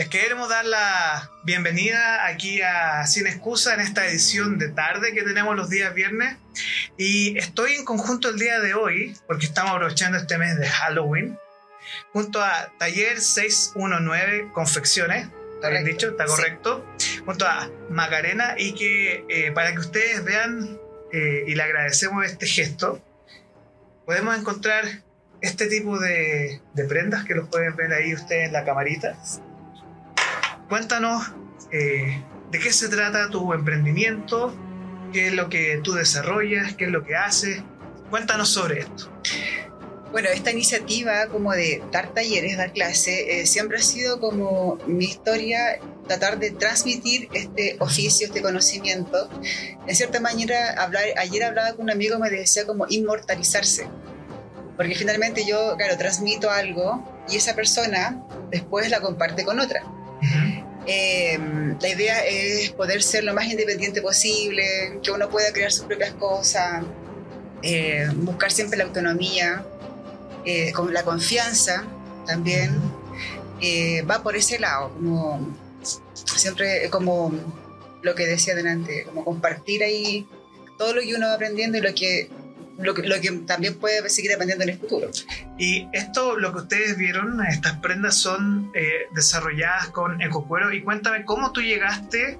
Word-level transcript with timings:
Les 0.00 0.08
queremos 0.08 0.48
dar 0.48 0.64
la 0.64 1.30
bienvenida 1.44 2.26
aquí 2.26 2.62
a 2.62 3.04
Sin 3.04 3.26
Excusa 3.26 3.74
en 3.74 3.80
esta 3.80 4.06
edición 4.06 4.56
de 4.56 4.70
tarde 4.70 5.12
que 5.12 5.24
tenemos 5.24 5.54
los 5.54 5.68
días 5.68 5.92
viernes. 5.92 6.38
Y 6.96 7.36
estoy 7.36 7.74
en 7.74 7.84
conjunto 7.84 8.30
el 8.30 8.38
día 8.38 8.60
de 8.60 8.72
hoy, 8.72 9.14
porque 9.26 9.44
estamos 9.44 9.72
aprovechando 9.72 10.16
este 10.16 10.38
mes 10.38 10.58
de 10.58 10.66
Halloween, 10.66 11.38
junto 12.14 12.42
a 12.42 12.72
Taller 12.78 13.20
619 13.20 14.52
Confecciones. 14.54 15.28
¿Está 15.56 15.68
bien 15.68 15.84
dicho? 15.84 16.08
¿Está 16.08 16.24
correcto? 16.24 16.82
Junto 17.26 17.46
a 17.46 17.70
Macarena 17.90 18.54
y 18.56 18.72
que 18.72 19.26
eh, 19.28 19.52
para 19.52 19.74
que 19.74 19.80
ustedes 19.80 20.24
vean 20.24 20.80
eh, 21.12 21.44
y 21.46 21.54
le 21.54 21.62
agradecemos 21.62 22.24
este 22.24 22.46
gesto, 22.46 23.04
podemos 24.06 24.34
encontrar 24.38 25.02
este 25.42 25.66
tipo 25.66 25.98
de, 25.98 26.62
de 26.72 26.84
prendas 26.84 27.26
que 27.26 27.34
los 27.34 27.50
pueden 27.50 27.76
ver 27.76 27.92
ahí 27.92 28.14
ustedes 28.14 28.46
en 28.46 28.54
la 28.54 28.64
camarita 28.64 29.18
Cuéntanos 30.70 31.32
eh, 31.72 32.22
de 32.52 32.58
qué 32.60 32.72
se 32.72 32.88
trata 32.88 33.28
tu 33.28 33.52
emprendimiento, 33.52 34.54
qué 35.12 35.26
es 35.26 35.34
lo 35.34 35.48
que 35.48 35.80
tú 35.82 35.94
desarrollas, 35.94 36.76
qué 36.76 36.84
es 36.84 36.90
lo 36.92 37.02
que 37.02 37.16
haces. 37.16 37.60
Cuéntanos 38.08 38.50
sobre 38.50 38.82
esto. 38.82 39.10
Bueno, 40.12 40.28
esta 40.28 40.52
iniciativa 40.52 41.26
como 41.26 41.50
de 41.54 41.82
dar 41.90 42.14
talleres, 42.14 42.56
dar 42.56 42.72
clase, 42.72 43.40
eh, 43.40 43.46
siempre 43.46 43.78
ha 43.78 43.82
sido 43.82 44.20
como 44.20 44.78
mi 44.86 45.06
historia 45.06 45.80
tratar 46.06 46.38
de 46.38 46.52
transmitir 46.52 47.28
este 47.32 47.76
oficio, 47.80 48.28
este 48.28 48.40
conocimiento. 48.40 49.28
En 49.88 49.96
cierta 49.96 50.20
manera, 50.20 50.88
ayer 51.18 51.42
hablaba 51.42 51.72
con 51.72 51.86
un 51.86 51.90
amigo 51.90 52.16
me 52.20 52.30
decía 52.30 52.64
como 52.64 52.86
inmortalizarse. 52.88 53.88
Porque 54.76 54.94
finalmente 54.94 55.44
yo, 55.44 55.76
claro, 55.76 55.98
transmito 55.98 56.48
algo 56.48 57.24
y 57.28 57.34
esa 57.34 57.56
persona 57.56 58.24
después 58.52 58.88
la 58.88 59.00
comparte 59.00 59.44
con 59.44 59.58
otra. 59.58 59.82
Em, 60.92 61.78
la 61.80 61.88
idea 61.88 62.26
es 62.26 62.70
poder 62.72 63.00
ser 63.00 63.22
lo 63.22 63.32
más 63.32 63.46
independiente 63.46 64.02
posible, 64.02 64.98
que 65.00 65.12
uno 65.12 65.30
pueda 65.30 65.52
crear 65.52 65.70
sus 65.70 65.84
propias 65.84 66.12
cosas, 66.14 66.82
eh, 67.62 68.08
buscar 68.16 68.50
siempre 68.50 68.76
la 68.76 68.86
autonomía, 68.86 69.64
eh, 70.44 70.72
con 70.72 70.92
la 70.92 71.04
confianza 71.04 71.84
también. 72.26 72.76
Eh, 73.60 74.02
va 74.02 74.20
por 74.24 74.34
ese 74.34 74.58
lado, 74.58 74.92
como 74.94 75.56
siempre 76.12 76.90
como 76.90 77.32
lo 78.02 78.16
que 78.16 78.26
decía 78.26 78.56
delante, 78.56 79.04
como 79.04 79.24
compartir 79.24 79.84
ahí 79.84 80.26
todo 80.76 80.92
lo 80.94 81.02
que 81.02 81.14
uno 81.14 81.28
va 81.28 81.34
aprendiendo 81.34 81.78
y 81.78 81.82
lo 81.82 81.94
que 81.94 82.30
lo 82.82 82.94
que, 82.94 83.30
también 83.46 83.78
puede 83.78 84.08
seguir 84.08 84.32
aprendiendo 84.32 84.64
en 84.64 84.70
el 84.70 84.78
futuro. 84.78 85.10
Y 85.58 85.88
esto, 85.92 86.36
lo 86.36 86.52
que 86.52 86.58
ustedes 86.60 86.96
vieron, 86.96 87.44
estas 87.44 87.78
prendas 87.78 88.16
son 88.16 88.70
eh, 88.74 89.06
desarrolladas 89.14 89.88
con 89.88 90.20
ecocuero. 90.22 90.72
Y 90.72 90.82
cuéntame 90.82 91.24
cómo 91.24 91.52
tú 91.52 91.60
llegaste 91.60 92.38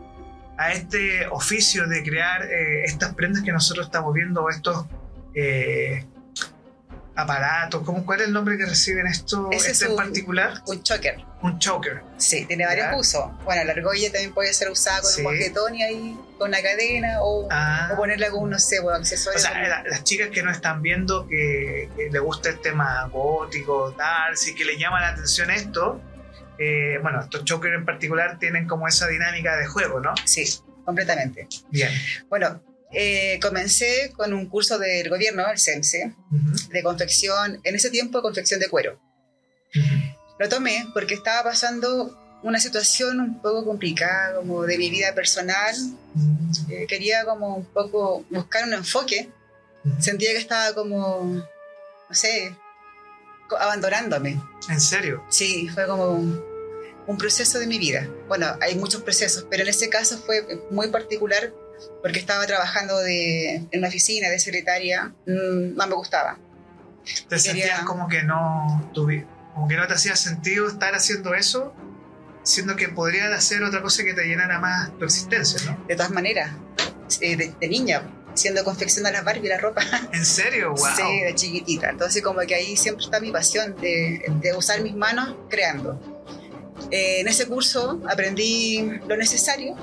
a 0.59 0.73
este 0.73 1.27
oficio 1.29 1.87
de 1.87 2.03
crear 2.03 2.43
eh, 2.45 2.85
estas 2.85 3.15
prendas 3.15 3.43
que 3.43 3.53
nosotros 3.53 3.87
estamos 3.87 4.13
viendo, 4.15 4.49
estos 4.51 4.87
eh, 5.35 6.05
aparatos. 7.15 7.83
¿Cómo, 7.85 8.05
¿Cuál 8.05 8.21
es 8.21 8.27
el 8.29 8.33
nombre 8.33 8.57
que 8.57 8.67
reciben 8.67 9.07
esto 9.07 9.49
este 9.53 9.87
en 9.87 9.97
particular? 9.97 10.63
Un 10.67 10.83
choker. 10.83 11.25
Un 11.43 11.59
choker. 11.59 12.03
Sí, 12.19 12.45
tiene 12.47 12.67
varios 12.67 12.89
usos. 12.97 13.25
Bueno, 13.45 13.65
la 13.65 13.73
argolla 13.73 14.11
también 14.13 14.33
puede 14.33 14.53
ser 14.53 14.71
usada 14.71 15.01
con 15.01 15.11
un 15.17 15.23
moquetón 15.23 15.75
y 15.75 15.83
ahí 15.83 16.19
con 16.39 16.49
una 16.49 16.63
cadena 16.63 17.23
o, 17.23 17.49
ah. 17.51 17.91
o 17.93 17.97
ponerla 17.97 18.31
con, 18.31 18.51
no 18.51 18.59
sé, 18.59 18.79
accesorios. 18.79 19.43
O 19.43 19.47
sea, 19.47 19.85
las 19.85 20.05
chicas 20.05 20.29
que 20.29 20.43
no 20.43 20.51
están 20.51 20.83
viendo 20.83 21.27
que, 21.27 21.89
que 21.97 22.11
les 22.11 22.21
gusta 22.21 22.51
el 22.51 22.61
tema 22.61 23.09
gótico, 23.13 23.95
tal, 23.97 24.37
si 24.37 24.55
que 24.55 24.65
le 24.65 24.79
llama 24.79 25.01
la 25.01 25.09
atención 25.09 25.51
esto, 25.51 26.01
eh, 26.59 26.99
bueno, 27.03 27.23
estos 27.23 27.45
chokers 27.45 27.75
en 27.75 27.87
particular 27.87 28.39
tienen 28.39 28.69
como 28.69 28.87
esa 28.87 29.07
dinámica 29.07 29.57
de 29.57 29.67
juego, 29.67 29.99
¿no? 29.99 30.13
Sí, 30.27 30.45
completamente. 30.85 31.49
Bien. 31.71 31.91
Bueno, 32.29 32.63
eh, 32.93 33.39
comencé 33.41 34.13
con 34.17 34.33
un 34.33 34.47
curso 34.47 34.79
del 34.79 35.09
gobierno, 35.09 35.49
el 35.49 35.59
CEMSE, 35.59 36.15
de 36.71 36.83
confección, 36.83 37.61
en 37.63 37.75
ese 37.75 37.91
tiempo 37.91 38.23
confección 38.23 38.59
de 38.61 38.69
cuero. 38.69 39.01
Lo 40.39 40.49
tomé 40.49 40.87
porque 40.93 41.15
estaba 41.15 41.51
pasando 41.51 42.17
una 42.43 42.59
situación 42.59 43.21
un 43.21 43.41
poco 43.41 43.65
complicada 43.65 44.37
como 44.37 44.63
de 44.63 44.79
mi 44.79 44.91
vida 44.91 45.15
personal. 45.15 45.75
Eh, 46.69 46.87
quería 46.89 47.25
como 47.25 47.57
un 47.57 47.65
poco 47.67 48.25
buscar 48.31 48.65
un 48.65 48.75
enfoque. 48.75 49.31
Sentía 49.99 50.33
que 50.33 50.39
estaba 50.39 50.75
como, 50.75 51.47
no 52.09 52.15
sé, 52.15 52.57
abandonándome. 53.59 54.41
¿En 54.69 54.81
serio? 54.81 55.25
Sí, 55.29 55.69
fue 55.69 55.87
como 55.87 56.13
un 57.07 57.19
proceso 57.19 57.59
de 57.59 57.67
mi 57.67 57.79
vida. 57.79 58.09
Bueno, 58.29 58.47
hay 58.61 58.75
muchos 58.77 59.03
procesos, 59.03 59.47
pero 59.51 59.63
en 59.63 59.69
ese 59.69 59.89
caso 59.89 60.19
fue 60.19 60.45
muy 60.71 60.89
particular 60.89 61.53
porque 62.03 62.19
estaba 62.19 62.47
trabajando 62.47 62.99
de, 62.99 63.57
en 63.57 63.79
una 63.79 63.89
oficina 63.89 64.29
de 64.29 64.39
secretaria, 64.39 65.13
mm, 65.27 65.77
no 65.77 65.87
me 65.87 65.95
gustaba. 65.95 66.39
¿Te 67.29 67.39
sentías 67.39 67.83
como 67.83 68.09
que 68.09 68.23
no 68.23 68.91
como 69.55 69.69
que 69.69 69.77
no 69.77 69.87
te 69.87 69.95
hacía 69.95 70.17
sentido 70.17 70.69
estar 70.69 70.95
haciendo 70.95 71.35
eso, 71.35 71.75
siendo 72.43 72.77
que 72.77 72.89
podrías 72.89 73.33
hacer 73.33 73.63
otra 73.63 73.83
cosa 73.83 74.05
que 74.05 74.15
te 74.15 74.25
llenara 74.25 74.61
más 74.61 74.97
tu 74.99 75.05
existencia, 75.05 75.61
¿no? 75.71 75.85
De 75.87 75.97
todas 75.97 76.11
maneras, 76.11 76.53
eh, 77.21 77.37
de, 77.37 77.69
niña, 77.69 78.03
siendo 78.35 78.63
confección 78.65 79.07
a 79.07 79.11
las 79.11 79.25
Barbie 79.25 79.49
la 79.49 79.59
ropa. 79.59 79.83
¿En 80.13 80.25
serio? 80.25 80.71
Wow. 80.71 80.87
Sí, 80.97 81.21
de 81.25 81.35
chiquitita. 81.35 81.91
Entonces 81.91 82.23
como 82.23 82.41
que 82.41 82.55
ahí 82.55 82.77
siempre 82.77 83.05
está 83.05 83.21
mi 83.21 83.33
pasión 83.33 83.75
de, 83.77 84.23
de 84.41 84.55
usar 84.55 84.81
mis 84.83 84.95
manos 84.95 85.37
creando. 85.49 86.01
Eh, 86.91 87.21
en 87.21 87.29
ese 87.29 87.47
curso 87.47 88.01
aprendí 88.09 89.01
lo 89.07 89.17
necesario 89.17 89.77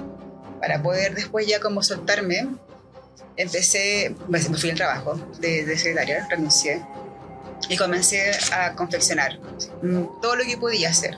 para 0.60 0.82
poder 0.82 1.16
después 1.16 1.48
ya 1.48 1.60
como 1.60 1.84
soltarme, 1.84 2.48
empecé, 3.36 4.16
me 4.28 4.40
fui 4.40 4.70
al 4.72 4.78
trabajo 4.78 5.16
de, 5.40 5.66
de 5.66 5.78
secretaria, 5.78 6.28
renuncié 6.30 6.82
y 7.70 7.78
comencé 7.78 8.32
a 8.52 8.74
confeccionar 8.74 9.40
mm, 9.82 10.22
todo 10.22 10.36
lo 10.36 10.44
que 10.44 10.58
podía 10.58 10.90
hacer. 10.90 11.18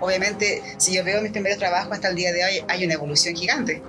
Obviamente, 0.00 0.62
si 0.78 0.94
yo 0.94 1.04
veo 1.04 1.22
mis 1.22 1.30
primeros 1.30 1.58
trabajos 1.58 1.92
hasta 1.92 2.08
el 2.08 2.16
día 2.16 2.32
de 2.32 2.44
hoy, 2.44 2.64
hay 2.68 2.84
una 2.84 2.94
evolución 2.94 3.36
gigante, 3.36 3.82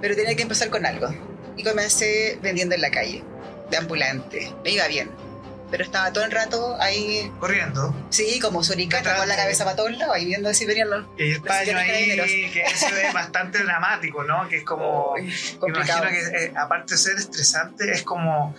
pero 0.00 0.16
tenía 0.16 0.34
que 0.34 0.42
empezar 0.42 0.70
con 0.70 0.86
algo. 0.86 1.08
Y 1.56 1.62
comencé 1.62 2.38
vendiendo 2.42 2.74
en 2.74 2.80
la 2.80 2.90
calle, 2.90 3.22
de 3.70 3.76
ambulante. 3.76 4.52
Me 4.64 4.70
iba 4.70 4.86
bien 4.88 5.25
pero 5.70 5.84
estaba 5.84 6.12
todo 6.12 6.24
el 6.24 6.30
rato 6.30 6.76
ahí. 6.80 7.30
Corriendo. 7.38 7.94
Sí, 8.10 8.38
como 8.40 8.62
suricata 8.62 9.16
con 9.16 9.28
la 9.28 9.36
cabeza 9.36 9.64
para 9.64 9.76
todos 9.76 9.96
lados, 9.96 10.14
ahí 10.14 10.24
viendo 10.24 10.52
si 10.54 10.66
venían 10.66 10.90
los. 10.90 11.06
Y 11.18 11.32
el 11.32 11.42
paño 11.42 11.76
ahí, 11.76 12.50
que 12.52 12.62
eso 12.62 12.88
es 12.88 13.12
bastante 13.14 13.62
dramático, 13.62 14.24
¿no? 14.24 14.48
Que 14.48 14.58
es 14.58 14.64
como. 14.64 15.14
complicado. 15.58 16.04
imagino 16.04 16.30
que, 16.30 16.44
eh, 16.44 16.52
aparte 16.56 16.94
de 16.94 16.98
ser 16.98 17.16
estresante, 17.16 17.90
es 17.90 18.02
como 18.02 18.54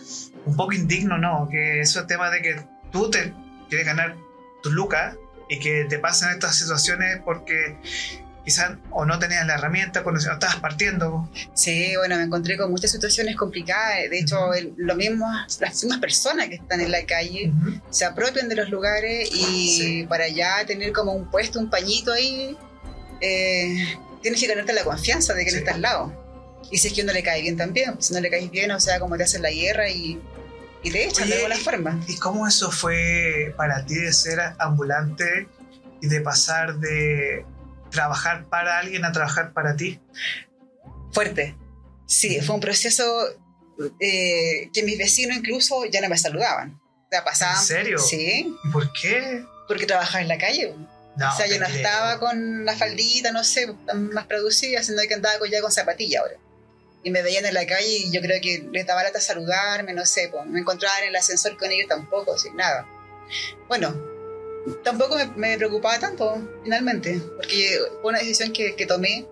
un 0.46 0.56
poco 0.56 0.74
indigno, 0.74 1.18
¿no? 1.18 1.48
Que 1.50 1.82
eso 1.82 2.02
es 2.02 2.08
tema 2.08 2.30
de 2.30 2.42
que 2.42 2.62
tú 2.92 3.10
te 3.10 3.34
quieres 3.70 3.86
ganar 3.86 4.16
tus 4.62 4.74
lucas 4.74 5.16
y 5.50 5.60
que 5.60 5.86
te 5.86 6.00
pasan 6.00 6.32
estas 6.32 6.56
situaciones 6.56 7.22
porque 7.24 7.78
quizás 8.48 8.78
o 8.92 9.04
no 9.04 9.20
tenías 9.20 9.46
la 9.46 9.56
herramienta 9.56 10.04
cuando 10.04 10.22
estabas 10.22 10.56
partiendo. 10.56 11.30
Sí, 11.54 11.94
bueno, 11.98 12.16
me 12.16 12.24
encontré 12.24 12.58
con 12.58 12.72
muchas 12.72 12.92
situaciones 12.92 13.36
complicadas. 13.36 14.10
De 14.10 14.20
hecho, 14.20 14.38
lo 14.78 14.96
mismo, 14.96 15.28
las 15.60 15.84
mismas 15.84 16.00
personas 16.00 16.48
que 16.48 16.56
están 16.56 16.80
en 16.80 16.90
la 16.90 17.06
calle 17.06 17.52
se 17.90 18.06
apropian 18.06 18.48
de 18.48 18.56
los 18.56 18.70
lugares 18.70 19.30
y 19.34 20.06
para 20.06 20.30
ya 20.30 20.66
tener 20.66 20.94
como 20.94 21.12
un 21.12 21.30
puesto, 21.30 21.60
un 21.60 21.70
pañito 21.70 22.14
ahí, 22.14 22.58
eh, 23.20 23.98
tienes 24.22 24.40
que 24.40 24.48
ganarte 24.48 24.72
la 24.72 24.86
confianza 24.86 25.34
de 25.34 25.44
que 25.44 25.52
no 25.52 25.58
estás 25.58 25.76
al 25.76 25.82
lado. 25.82 26.62
Y 26.72 26.78
si 26.78 26.88
es 26.88 26.94
que 26.94 27.02
uno 27.02 27.12
le 27.12 27.24
cae 27.24 27.42
bien 27.42 27.58
también, 27.58 28.02
si 28.02 28.14
no 28.14 28.22
le 28.22 28.30
caes 28.30 28.50
bien, 28.50 28.72
o 28.72 28.80
sea, 28.80 28.98
como 29.02 29.18
te 29.18 29.24
hacen 29.24 29.42
la 29.42 29.52
guerra 29.52 29.90
y, 29.90 30.22
y 30.84 30.90
te 30.90 31.06
echan 31.06 31.28
de 31.28 31.36
alguna 31.36 31.58
forma. 31.58 32.02
¿Y 32.08 32.16
cómo 32.16 32.48
eso 32.48 32.72
fue 32.72 33.54
para 33.58 33.86
ti 33.86 33.96
de 33.96 34.14
ser 34.14 34.40
ambulante 34.58 35.50
y 36.00 36.08
de 36.08 36.22
pasar 36.22 36.78
de 36.78 37.46
trabajar 37.98 38.46
para 38.48 38.78
alguien 38.78 39.06
a 39.06 39.12
trabajar 39.12 39.54
para 39.54 39.76
ti? 39.76 40.00
Fuerte. 41.12 41.58
Sí, 42.06 42.40
fue 42.42 42.54
un 42.54 42.62
proceso 42.62 43.04
eh, 44.00 44.70
que 44.72 44.84
mis 44.84 45.00
vecinos 45.00 45.38
incluso 45.38 45.84
ya 45.86 46.00
no 46.02 46.08
me 46.08 46.18
saludaban. 46.18 46.80
O 47.12 47.26
pasaban, 47.26 47.58
¿En 47.58 47.64
serio? 47.64 47.98
Sí. 47.98 48.56
¿Y 48.64 48.70
por 48.70 48.94
qué? 48.94 49.44
Porque 49.68 49.88
trabajaba 49.88 50.22
en 50.22 50.28
la 50.28 50.38
calle. 50.38 50.68
o 50.68 51.38
sea, 51.38 51.48
yo 51.48 51.60
no 51.60 51.66
estaba 51.66 52.20
con 52.20 52.66
la 52.66 52.76
faldita, 52.76 53.32
no 53.32 53.44
sé, 53.44 53.74
más 53.96 54.28
producida, 54.28 54.84
sino 54.84 55.02
que 55.08 55.16
andaba 55.16 55.36
ya 55.50 55.62
con 55.62 55.72
zapatilla 55.72 56.20
ahora. 56.20 56.36
Y 57.04 57.10
me 57.10 57.24
veían 57.24 57.46
en 57.46 57.54
la 57.56 57.66
calle 57.66 57.98
y 58.06 58.12
yo 58.12 58.22
creo 58.22 58.40
que 58.42 58.68
les 58.72 58.86
daba 58.86 59.02
lata 59.02 59.20
saludarme, 59.20 59.94
no 59.94 60.06
sé, 60.06 60.30
pues, 60.32 60.46
me 60.46 60.60
encontraban 60.60 61.02
en 61.04 61.10
el 61.10 61.16
ascensor 61.16 61.58
con 61.58 61.72
ellos 61.72 61.88
tampoco, 61.88 62.38
sin 62.38 62.56
nada. 62.56 62.86
Bueno, 63.68 63.96
tampoco 64.84 65.16
me, 65.36 65.58
preocupaba 65.58 66.00
tanto, 66.00 66.42
finalmente, 66.64 67.22
porque 67.36 67.80
fue 68.02 68.10
una 68.10 68.20
decisión 68.20 68.52
que, 68.52 68.86
tomé 68.88 69.26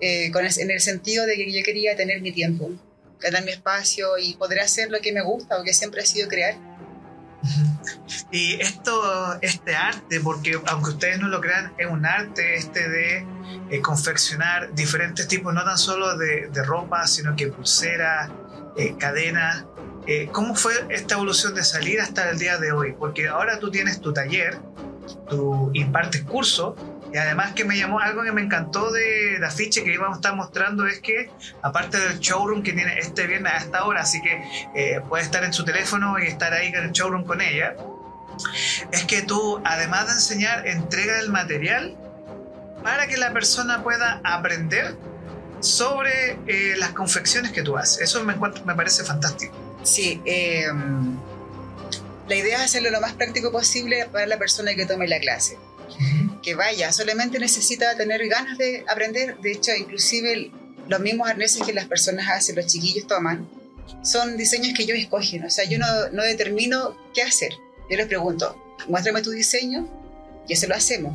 eh, 0.00 0.30
con 0.32 0.44
en 0.44 0.70
el 0.70 0.80
sentido 0.80 1.26
de 1.26 1.36
que 1.36 1.52
yo 1.52 1.62
quería 1.64 1.96
tener 1.96 2.20
mi 2.20 2.32
tiempo, 2.32 2.70
ganar 3.20 3.44
mi 3.44 3.52
espacio 3.52 4.18
y 4.18 4.34
poder 4.34 4.60
hacer 4.60 4.90
lo 4.90 5.00
que 5.00 5.12
me 5.12 5.22
gusta 5.22 5.58
o 5.58 5.64
que 5.64 5.72
siempre 5.72 6.02
ha 6.02 6.06
sido 6.06 6.28
crear. 6.28 6.56
Y 8.30 8.54
esto, 8.60 9.38
este 9.42 9.74
arte, 9.76 10.20
porque 10.20 10.58
aunque 10.66 10.90
ustedes 10.90 11.18
no 11.20 11.28
lo 11.28 11.40
crean, 11.40 11.74
es 11.78 11.86
un 11.86 12.06
arte 12.06 12.54
este 12.56 12.88
de 12.88 13.26
eh, 13.70 13.80
confeccionar 13.80 14.74
diferentes 14.74 15.28
tipos, 15.28 15.52
no 15.52 15.62
tan 15.62 15.76
solo 15.76 16.16
de, 16.16 16.48
de 16.48 16.62
ropa, 16.64 17.06
sino 17.06 17.36
que 17.36 17.48
pulseras, 17.48 18.30
eh, 18.76 18.96
cadenas. 18.98 19.64
Eh, 20.06 20.28
¿Cómo 20.32 20.54
fue 20.54 20.72
esta 20.90 21.14
evolución 21.14 21.54
de 21.54 21.64
salir 21.64 22.00
hasta 22.00 22.30
el 22.30 22.38
día 22.38 22.58
de 22.58 22.72
hoy? 22.72 22.94
Porque 22.98 23.28
ahora 23.28 23.58
tú 23.58 23.70
tienes 23.70 24.00
tu 24.00 24.12
taller, 24.12 24.58
tú 25.28 25.70
impartes 25.72 26.22
curso 26.22 26.76
y 27.12 27.16
además 27.16 27.52
que 27.52 27.64
me 27.64 27.78
llamó 27.78 28.00
algo 28.00 28.22
que 28.22 28.32
me 28.32 28.42
encantó 28.42 28.90
de 28.90 29.38
la 29.38 29.48
afiche 29.48 29.82
que 29.84 29.94
íbamos 29.94 30.16
a 30.16 30.18
estar 30.18 30.34
mostrando 30.34 30.86
es 30.86 31.00
que 31.00 31.30
aparte 31.62 31.98
del 31.98 32.18
showroom 32.18 32.62
que 32.62 32.72
tiene 32.72 32.98
este 32.98 33.26
viernes 33.26 33.52
a 33.52 33.56
esta 33.58 33.84
hora, 33.84 34.02
así 34.02 34.20
que 34.20 34.42
eh, 34.74 35.00
puede 35.08 35.22
estar 35.22 35.42
en 35.44 35.52
su 35.52 35.64
teléfono 35.64 36.18
y 36.18 36.26
estar 36.26 36.52
ahí 36.52 36.68
en 36.68 36.74
el 36.74 36.92
showroom 36.92 37.24
con 37.24 37.40
ella, 37.40 37.76
es 38.90 39.04
que 39.04 39.22
tú 39.22 39.62
además 39.64 40.08
de 40.08 40.12
enseñar 40.14 40.66
entrega 40.66 41.20
el 41.20 41.30
material 41.30 41.96
para 42.82 43.06
que 43.06 43.16
la 43.16 43.32
persona 43.32 43.82
pueda 43.82 44.20
aprender 44.24 44.96
sobre 45.60 46.32
eh, 46.46 46.74
las 46.76 46.90
confecciones 46.90 47.52
que 47.52 47.62
tú 47.62 47.78
haces. 47.78 48.02
Eso 48.02 48.22
me, 48.24 48.34
me 48.34 48.74
parece 48.74 49.04
fantástico. 49.04 49.63
Sí, 49.84 50.20
eh, 50.24 50.66
la 52.28 52.34
idea 52.34 52.58
es 52.58 52.64
hacerlo 52.64 52.90
lo 52.90 53.00
más 53.00 53.12
práctico 53.12 53.52
posible 53.52 54.06
para 54.10 54.26
la 54.26 54.38
persona 54.38 54.74
que 54.74 54.86
tome 54.86 55.06
la 55.06 55.20
clase 55.20 55.56
que 56.44 56.54
vaya, 56.54 56.92
solamente 56.92 57.38
necesita 57.38 57.96
tener 57.96 58.28
ganas 58.28 58.58
de 58.58 58.84
aprender. 58.88 59.38
De 59.38 59.52
hecho, 59.52 59.72
inclusive 59.74 60.50
los 60.88 61.00
mismos 61.00 61.28
arneses 61.28 61.62
que 61.64 61.72
las 61.72 61.86
personas 61.86 62.28
hacen, 62.28 62.56
los 62.56 62.66
chiquillos 62.66 63.06
toman, 63.06 63.48
son 64.02 64.36
diseños 64.36 64.74
que 64.76 64.82
ellos 64.82 64.98
escogen. 64.98 65.44
O 65.44 65.50
sea, 65.50 65.64
yo 65.64 65.78
no, 65.78 65.86
no 66.12 66.22
determino 66.22 66.96
qué 67.14 67.22
hacer. 67.22 67.52
Yo 67.90 67.96
les 67.96 68.06
pregunto, 68.06 68.62
muéstrame 68.88 69.22
tu 69.22 69.30
diseño 69.30 69.88
y 70.46 70.52
eso 70.52 70.66
lo 70.66 70.74
hacemos. 70.74 71.14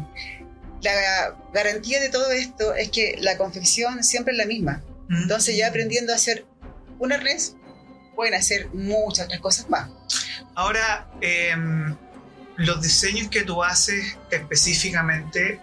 La 0.81 1.35
garantía 1.53 1.99
de 1.99 2.09
todo 2.09 2.31
esto 2.31 2.73
es 2.73 2.89
que 2.89 3.17
la 3.19 3.37
confección 3.37 4.03
siempre 4.03 4.31
es 4.33 4.37
la 4.37 4.45
misma. 4.45 4.83
Entonces 5.09 5.55
ya 5.57 5.67
aprendiendo 5.67 6.13
a 6.13 6.15
hacer 6.15 6.45
un 6.99 7.11
arnés, 7.11 7.55
pueden 8.19 8.33
hacer 8.33 8.67
muchas 8.73 9.27
otras 9.27 9.39
cosas 9.39 9.69
más. 9.69 9.89
Ahora, 10.53 11.07
eh, 11.21 11.55
los 12.57 12.81
diseños 12.81 13.29
que 13.29 13.43
tú 13.43 13.63
haces 13.63 14.17
específicamente 14.29 15.61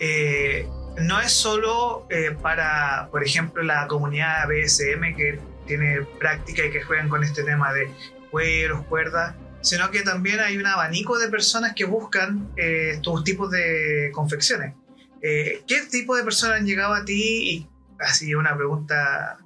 eh, 0.00 0.68
no 0.96 1.20
es 1.20 1.30
solo 1.30 2.08
eh, 2.10 2.36
para, 2.42 3.06
por 3.12 3.22
ejemplo, 3.22 3.62
la 3.62 3.86
comunidad 3.86 4.48
BSM 4.48 5.14
que 5.14 5.38
tiene 5.68 6.02
práctica 6.18 6.66
y 6.66 6.72
que 6.72 6.82
juegan 6.82 7.08
con 7.08 7.22
este 7.22 7.44
tema 7.44 7.72
de 7.72 7.88
cueros, 8.32 8.84
cuerdas, 8.86 9.36
sino 9.60 9.92
que 9.92 10.02
también 10.02 10.40
hay 10.40 10.56
un 10.56 10.66
abanico 10.66 11.16
de 11.16 11.28
personas 11.28 11.74
que 11.76 11.84
buscan 11.84 12.50
eh, 12.56 12.94
estos 12.94 13.22
tipos 13.22 13.52
de 13.52 14.10
confecciones. 14.12 14.74
¿Qué 15.22 15.80
tipo 15.92 16.16
de 16.16 16.24
personas 16.24 16.58
han 16.58 16.66
llegado 16.66 16.92
a 16.92 17.04
ti? 17.04 17.50
Y 17.50 17.68
así 18.00 18.34
una 18.34 18.56
pregunta 18.56 19.38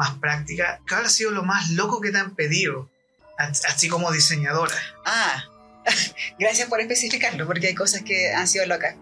más 0.00 0.18
práctica, 0.18 0.80
¿qué 0.88 0.94
ha 0.94 1.08
sido 1.10 1.30
lo 1.30 1.42
más 1.42 1.68
loco 1.70 2.00
que 2.00 2.10
te 2.10 2.18
han 2.18 2.34
pedido? 2.34 2.90
Así 3.36 3.88
como 3.88 4.10
diseñadora. 4.10 4.74
Ah, 5.04 5.44
Gracias 6.38 6.68
por 6.68 6.80
especificarlo, 6.80 7.46
porque 7.46 7.68
hay 7.68 7.74
cosas 7.74 8.02
que 8.02 8.32
han 8.32 8.48
sido 8.48 8.64
locas. 8.66 8.96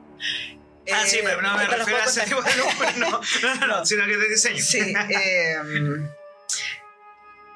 Ah, 0.90 1.04
sí, 1.06 1.18
pero 1.22 1.40
no 1.40 1.56
me 1.56 1.64
eh, 1.64 1.66
refiero 1.68 2.00
a 2.00 2.04
ese 2.04 2.22
tipo 2.22 2.42
de 2.42 2.50
no, 2.98 3.20
no, 3.60 3.66
no, 3.66 3.86
sino 3.86 4.06
que 4.06 4.16
de 4.16 4.28
diseño. 4.28 4.62
Sí. 4.62 4.92
Em, 5.10 6.08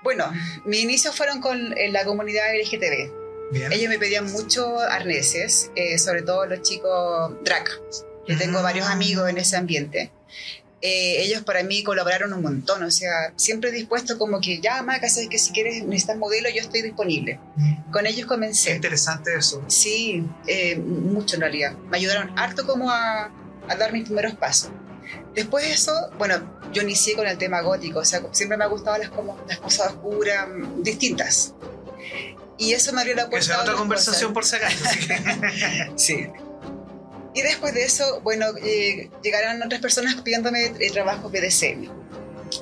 bueno, 0.02 0.32
mis 0.64 0.80
inicios 0.80 1.16
fueron 1.16 1.40
con 1.40 1.74
la 1.90 2.04
comunidad 2.04 2.44
LGTB. 2.54 3.52
Bien. 3.52 3.72
Ellos 3.72 3.88
me 3.88 3.98
pedían 3.98 4.30
mucho 4.30 4.78
arneses, 4.78 5.70
eh, 5.74 5.98
sobre 5.98 6.22
todo 6.22 6.46
los 6.46 6.62
chicos 6.62 7.32
drag. 7.42 7.68
Yo 8.28 8.38
tengo 8.38 8.60
mm. 8.60 8.62
varios 8.62 8.86
amigos 8.86 9.28
en 9.28 9.38
ese 9.38 9.56
ambiente. 9.56 10.12
Eh, 10.84 11.22
ellos 11.22 11.42
para 11.42 11.62
mí 11.62 11.84
colaboraron 11.84 12.32
un 12.32 12.42
montón, 12.42 12.82
o 12.82 12.90
sea, 12.90 13.32
siempre 13.36 13.70
dispuesto 13.70 14.18
como 14.18 14.40
que 14.40 14.60
ya, 14.60 14.82
Maca, 14.82 15.08
sabes 15.08 15.28
que 15.28 15.38
si 15.38 15.52
quieres 15.52 15.84
necesitas 15.84 16.16
modelo, 16.16 16.48
yo 16.50 16.60
estoy 16.60 16.82
disponible. 16.82 17.38
Con 17.92 18.04
ellos 18.04 18.26
comencé. 18.26 18.70
Qué 18.70 18.76
interesante 18.76 19.30
eso. 19.32 19.62
Sí, 19.68 20.26
eh, 20.48 20.74
mucho 20.74 21.36
en 21.36 21.42
realidad. 21.42 21.76
Me 21.88 21.98
ayudaron 21.98 22.36
harto 22.36 22.66
como 22.66 22.90
a, 22.90 23.30
a, 23.68 23.76
dar 23.76 23.92
mis 23.92 24.04
primeros 24.04 24.34
pasos. 24.34 24.72
Después 25.36 25.64
de 25.64 25.72
eso, 25.72 26.10
bueno, 26.18 26.58
yo 26.72 26.82
inicié 26.82 27.14
con 27.14 27.28
el 27.28 27.38
tema 27.38 27.60
gótico, 27.60 28.00
o 28.00 28.04
sea, 28.04 28.20
siempre 28.32 28.58
me 28.58 28.64
ha 28.64 28.68
gustado 28.68 28.98
las, 28.98 29.10
como, 29.10 29.38
las 29.46 29.58
cosas 29.58 29.92
oscuras, 29.92 30.48
distintas. 30.78 31.54
Y 32.58 32.72
eso 32.72 32.92
me 32.92 33.02
abrió 33.02 33.14
la 33.14 33.30
puerta. 33.30 33.52
Esa 33.52 33.54
es 33.54 33.60
otra 33.60 33.74
conversación 33.74 34.32
por 34.32 34.44
si 34.44 34.56
acaso. 34.56 34.84
sí. 35.96 36.26
Y 37.34 37.42
después 37.42 37.72
de 37.72 37.84
eso, 37.84 38.20
bueno, 38.22 38.46
eh, 38.62 39.08
llegaron 39.22 39.62
otras 39.62 39.80
personas 39.80 40.16
pidiéndome 40.16 40.68
trabajo 40.92 41.30
BDC, 41.30 41.88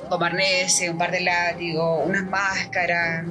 como 0.09 0.25
arneses, 0.25 0.89
un 0.89 0.97
par 0.97 1.11
de 1.11 1.21
látigos, 1.21 2.05
unas 2.05 2.23
máscaras. 2.23 3.25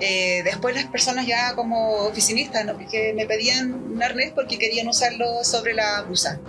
Eh, 0.00 0.42
después 0.44 0.74
las 0.74 0.86
personas 0.86 1.26
ya 1.26 1.54
como 1.54 2.06
oficinistas, 2.06 2.64
¿no? 2.64 2.76
que 2.90 3.14
me 3.14 3.26
pedían 3.26 3.72
un 3.72 4.02
arnés 4.02 4.32
porque 4.34 4.58
querían 4.58 4.88
usarlo 4.88 5.44
sobre 5.44 5.74
la 5.74 6.02
blusa. 6.02 6.40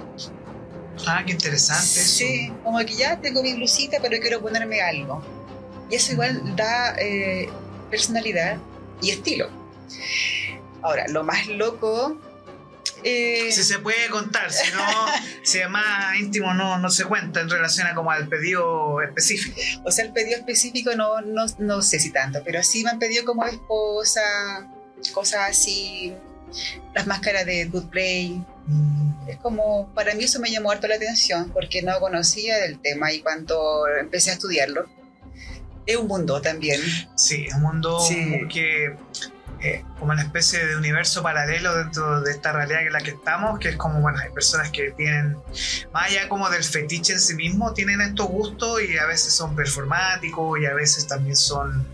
Ah, 1.05 1.23
qué 1.25 1.33
interesante. 1.33 1.83
Sí, 1.83 2.51
como 2.63 2.79
que 2.79 2.95
ya 2.95 3.21
tengo 3.21 3.43
mi 3.43 3.53
blusita, 3.53 3.99
pero 4.01 4.19
quiero 4.19 4.41
ponerme 4.41 4.81
algo. 4.81 5.23
Y 5.91 5.95
eso 5.95 6.13
igual 6.13 6.55
da 6.55 6.95
eh, 6.99 7.47
personalidad 7.91 8.57
y 9.01 9.11
estilo. 9.11 9.47
Ahora, 10.81 11.05
lo 11.07 11.23
más 11.23 11.47
loco 11.47 12.17
eh, 13.03 13.51
si 13.51 13.63
se 13.63 13.79
puede 13.79 14.09
contar, 14.09 14.51
si 14.51 14.71
no, 14.71 14.83
si 15.43 15.59
es 15.59 15.69
más 15.69 16.17
íntimo 16.19 16.53
no, 16.53 16.77
no 16.77 16.89
se 16.89 17.05
cuenta 17.05 17.41
en 17.41 17.49
relación 17.49 17.87
a 17.87 17.95
como 17.95 18.11
al 18.11 18.27
pedido 18.27 19.01
específico. 19.01 19.59
O 19.85 19.91
sea, 19.91 20.05
el 20.05 20.13
pedido 20.13 20.37
específico 20.37 20.95
no, 20.95 21.21
no, 21.21 21.45
no 21.59 21.81
sé 21.81 21.99
si 21.99 22.11
tanto, 22.11 22.41
pero 22.43 22.63
sí 22.63 22.83
me 22.83 22.91
han 22.91 22.99
pedido 22.99 23.25
como 23.25 23.45
esposa, 23.45 24.21
cosas 25.13 25.49
así, 25.49 26.13
las 26.93 27.07
máscaras 27.07 27.45
de 27.45 27.65
Good 27.65 27.89
Play. 27.89 28.41
Mm. 28.67 29.29
Es 29.29 29.37
como, 29.37 29.89
para 29.93 30.15
mí 30.15 30.23
eso 30.23 30.39
me 30.39 30.49
llamó 30.49 30.71
harto 30.71 30.87
la 30.87 30.95
atención 30.95 31.51
porque 31.51 31.81
no 31.81 31.99
conocía 31.99 32.57
del 32.57 32.79
tema 32.79 33.11
y 33.11 33.21
cuando 33.21 33.85
empecé 33.99 34.31
a 34.31 34.33
estudiarlo, 34.33 34.85
es 35.85 35.95
un 35.95 36.07
mundo 36.07 36.41
también. 36.41 36.81
Sí, 37.15 37.45
es 37.47 37.53
un 37.53 37.61
mundo 37.61 37.99
que 38.51 38.95
eh, 39.67 39.85
como 39.99 40.11
una 40.11 40.21
especie 40.21 40.65
de 40.65 40.75
universo 40.75 41.23
paralelo 41.23 41.75
dentro 41.75 42.21
de 42.21 42.31
esta 42.31 42.51
realidad 42.51 42.81
en 42.81 42.93
la 42.93 43.01
que 43.01 43.11
estamos, 43.11 43.59
que 43.59 43.69
es 43.69 43.77
como, 43.77 43.99
bueno, 44.01 44.19
hay 44.19 44.29
personas 44.31 44.69
que 44.71 44.91
tienen, 44.91 45.37
más 45.91 46.09
allá 46.09 46.29
como 46.29 46.49
del 46.49 46.63
fetiche 46.63 47.13
en 47.13 47.19
sí 47.19 47.35
mismo, 47.35 47.73
tienen 47.73 48.01
estos 48.01 48.27
gustos 48.27 48.81
y 48.81 48.97
a 48.97 49.05
veces 49.05 49.33
son 49.33 49.55
performáticos 49.55 50.59
y 50.59 50.65
a 50.65 50.73
veces 50.73 51.07
también 51.07 51.35
son 51.35 51.87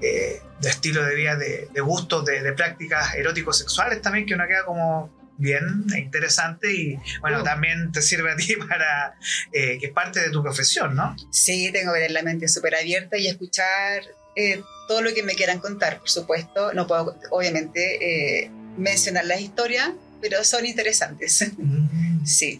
eh, 0.00 0.42
de 0.60 0.68
estilo 0.68 1.04
de 1.04 1.14
vida, 1.14 1.36
de, 1.36 1.68
de 1.72 1.80
gustos, 1.80 2.24
de, 2.24 2.42
de 2.42 2.52
prácticas 2.52 3.14
eróticos 3.14 3.58
sexuales 3.58 4.00
también, 4.02 4.26
que 4.26 4.34
uno 4.34 4.46
queda 4.46 4.64
como 4.64 5.10
bien 5.36 5.84
interesante 5.96 6.72
y 6.72 6.98
bueno, 7.20 7.42
también 7.42 7.90
te 7.92 8.02
sirve 8.02 8.32
a 8.32 8.36
ti 8.36 8.54
para 8.68 9.14
eh, 9.52 9.78
que 9.78 9.86
es 9.86 9.92
parte 9.92 10.20
de 10.20 10.30
tu 10.30 10.42
profesión, 10.42 10.94
¿no? 10.94 11.16
Sí, 11.30 11.70
tengo 11.72 11.92
que 11.92 12.00
tener 12.00 12.12
la 12.12 12.22
mente 12.22 12.48
súper 12.48 12.74
abierta 12.74 13.16
y 13.16 13.26
escuchar 13.26 14.02
eh, 14.36 14.62
todo 14.86 15.02
lo 15.02 15.12
que 15.14 15.22
me 15.22 15.34
quieran 15.34 15.58
contar, 15.58 15.98
por 15.98 16.08
supuesto. 16.08 16.72
No 16.72 16.86
puedo, 16.86 17.16
obviamente, 17.30 18.44
eh, 18.44 18.50
mencionar 18.76 19.24
las 19.24 19.40
historias, 19.40 19.90
pero 20.20 20.44
son 20.44 20.66
interesantes. 20.66 21.44
Mm. 21.56 22.26
sí, 22.26 22.58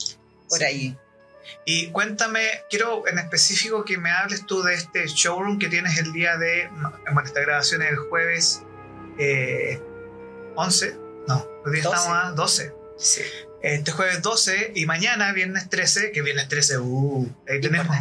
por 0.48 0.62
ahí. 0.62 0.96
Y 1.66 1.88
cuéntame, 1.88 2.42
quiero 2.68 3.06
en 3.08 3.18
específico 3.18 3.84
que 3.84 3.96
me 3.96 4.10
hables 4.10 4.46
tú 4.46 4.62
de 4.62 4.74
este 4.74 5.06
showroom 5.06 5.58
que 5.58 5.68
tienes 5.68 5.98
el 5.98 6.12
día 6.12 6.36
de, 6.36 6.68
bueno, 6.70 7.22
esta 7.24 7.40
grabación 7.40 7.82
es 7.82 7.90
el 7.90 7.96
jueves 7.96 8.62
11, 9.16 9.18
eh, 9.18 10.96
no, 11.26 11.46
hoy 11.64 11.72
día 11.72 11.82
estamos 11.82 12.08
a 12.08 12.30
12. 12.32 12.72
Sí. 12.98 13.22
Este 13.62 13.92
jueves 13.92 14.20
12 14.20 14.72
y 14.74 14.84
mañana, 14.84 15.32
viernes 15.32 15.70
13, 15.70 16.12
que 16.12 16.20
viernes 16.20 16.48
13, 16.48 16.78
uh, 16.78 17.34
ahí 17.48 17.60
tenemos. 17.60 17.96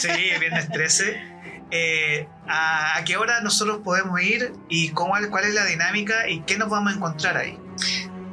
Sí, 0.00 0.08
viernes 0.38 0.70
13. 0.70 1.55
Eh, 1.70 2.28
a, 2.46 3.02
qué 3.04 3.16
hora 3.16 3.40
nosotros 3.40 3.80
podemos 3.82 4.20
ir 4.20 4.52
y 4.68 4.90
cómo, 4.90 5.14
cuál 5.30 5.44
es 5.44 5.54
la 5.54 5.64
dinámica 5.64 6.28
y 6.28 6.40
qué 6.42 6.56
nos 6.58 6.68
vamos 6.68 6.92
a 6.92 6.96
encontrar 6.96 7.36
ahí. 7.36 7.58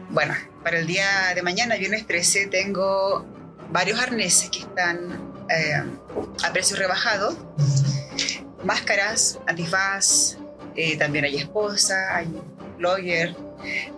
Bueno, 0.09 0.35
para 0.63 0.79
el 0.79 0.87
día 0.87 1.33
de 1.33 1.41
mañana, 1.41 1.75
viernes 1.75 2.05
13, 2.05 2.47
tengo 2.47 3.25
varios 3.71 3.99
arneses 3.99 4.49
que 4.49 4.59
están 4.59 5.33
eh, 5.49 5.83
a 6.43 6.53
precio 6.53 6.77
rebajado. 6.77 7.35
Máscaras, 8.63 9.39
antifaz, 9.47 10.37
eh, 10.75 10.97
también 10.97 11.25
hay 11.25 11.37
esposa, 11.37 12.15
hay 12.15 12.27
blogger, 12.77 13.35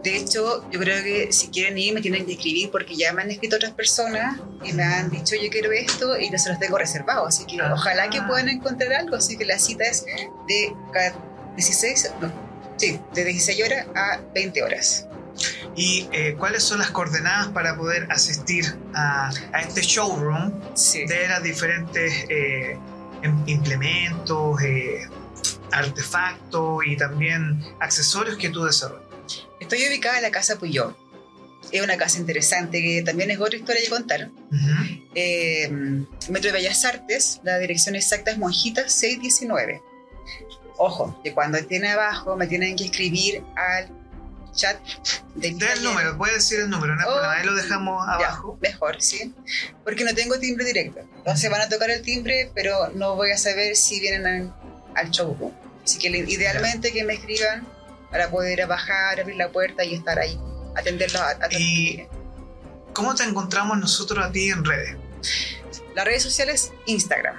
de 0.04 0.18
hecho, 0.18 0.70
yo 0.72 0.80
creo 0.80 1.04
que 1.04 1.32
si 1.32 1.48
quieren 1.50 1.78
ir 1.78 1.94
me 1.94 2.02
tienen 2.02 2.26
que 2.26 2.34
escribir 2.34 2.70
porque 2.72 2.96
ya 2.96 3.12
me 3.14 3.22
han 3.22 3.32
escrito 3.32 3.56
otras 3.56 3.74
personas 3.74 4.40
y 4.64 4.74
me 4.74 4.84
han 4.84 5.10
dicho 5.10 5.36
yo 5.36 5.50
quiero 5.50 5.72
esto 5.72 6.20
y 6.20 6.30
no 6.30 6.38
se 6.38 6.50
los 6.50 6.60
tengo 6.60 6.78
reservado. 6.78 7.28
Así 7.28 7.46
que 7.46 7.62
ojalá 7.62 8.10
que 8.10 8.22
puedan 8.24 8.50
encontrar 8.50 8.94
algo. 8.94 9.16
Así 9.16 9.38
que 9.38 9.46
la 9.46 9.58
cita 9.60 9.84
es 9.86 10.06
de 10.48 10.74
16, 11.56 12.12
Sí, 12.78 13.00
de 13.14 13.24
16 13.24 13.64
horas 13.66 13.88
a 13.96 14.20
20 14.34 14.62
horas. 14.64 15.08
¿Y 15.76 16.08
eh, 16.12 16.36
cuáles 16.38 16.64
son 16.64 16.80
las 16.80 16.92
coordenadas 16.92 17.48
para 17.50 17.76
poder 17.78 18.08
asistir 18.12 18.66
a, 18.94 19.30
a 19.54 19.62
este 19.62 19.82
showroom 19.82 20.52
Sí. 20.76 21.06
de 21.06 21.28
los 21.28 21.44
diferentes 21.44 22.14
eh, 22.30 22.78
em- 23.22 23.44
implementos, 23.48 24.62
eh, 24.62 25.08
artefactos 25.72 26.86
y 26.86 26.98
también 26.98 27.62
accesorios 27.80 28.38
que 28.38 28.50
tú 28.50 28.64
desarrollas? 28.66 29.05
Estoy 29.66 29.88
ubicada 29.88 30.18
en 30.18 30.22
la 30.24 30.30
Casa 30.32 30.58
Puyol. 30.60 30.96
Es 31.72 31.82
una 31.82 31.98
casa 31.98 32.20
interesante 32.20 32.80
que 32.80 33.02
también 33.04 33.32
es 33.32 33.40
otra 33.40 33.58
historia 33.58 33.82
de 33.82 33.90
contar. 33.90 34.30
Ujú. 34.52 35.02
Eh, 35.16 35.68
Metro 36.30 36.50
de 36.50 36.52
Bellas 36.52 36.86
Artes, 36.86 37.40
la 37.44 37.58
dirección 37.58 37.96
exacta 37.96 38.30
es 38.30 38.38
Monjita 38.38 38.88
619. 38.88 39.82
Ojo, 40.78 41.20
que 41.24 41.34
cuando 41.34 41.58
estén 41.58 41.84
abajo 41.86 42.36
me 42.36 42.46
tienen 42.46 42.76
que 42.76 42.86
escribir 42.86 43.42
al 43.56 43.90
chat 44.54 44.78
del 45.34 45.58
Da 45.58 45.74
el 45.74 45.84
número, 45.84 46.16
puedes 46.18 46.36
decir 46.36 46.60
el 46.60 46.70
número, 46.70 46.96
no 46.96 47.02
Oh. 47.08 47.12
problema, 47.14 47.34
ahí 47.34 47.46
lo 47.46 47.56
dejamos 47.56 48.06
Ya, 48.06 48.14
abajo. 48.28 48.60
mejor, 48.62 49.02
sí. 49.02 49.34
Porque 49.84 50.04
no 50.04 50.14
tengo 50.14 50.38
timbre 50.38 50.66
directo. 50.66 51.00
Entonces 51.18 51.50
van 51.50 51.62
a 51.62 51.70
tocar 51.70 51.90
el 51.90 52.04
timbre, 52.04 52.52
pero 52.54 52.90
no 52.90 53.16
voy 53.16 53.32
a 53.32 53.38
saber 53.40 53.76
si 53.76 54.00
vienen 54.00 54.28
al, 54.28 54.56
al 54.96 55.10
showroom. 55.10 55.52
Así 55.84 55.98
que 55.98 56.10
idealmente 56.10 56.92
que 56.92 57.04
me 57.04 57.16
escriban 57.16 57.68
para 58.12 58.30
poder 58.30 58.66
bajar, 58.68 59.20
abrir 59.20 59.36
la 59.38 59.52
puerta 59.52 59.84
y 59.84 59.96
estar 59.96 60.20
ahí, 60.20 60.40
atenderlos 60.76 61.22
a, 61.22 61.30
a 61.32 61.48
Y- 61.52 62.06
¿Cómo 62.94 63.14
te 63.16 63.24
encontramos 63.24 63.78
nosotros 63.78 64.24
a 64.26 64.32
ti 64.32 64.50
en 64.50 64.64
redes? 64.64 64.96
Las 65.96 66.06
redes 66.06 66.24
sociales, 66.24 66.72
Instagram. 66.86 67.36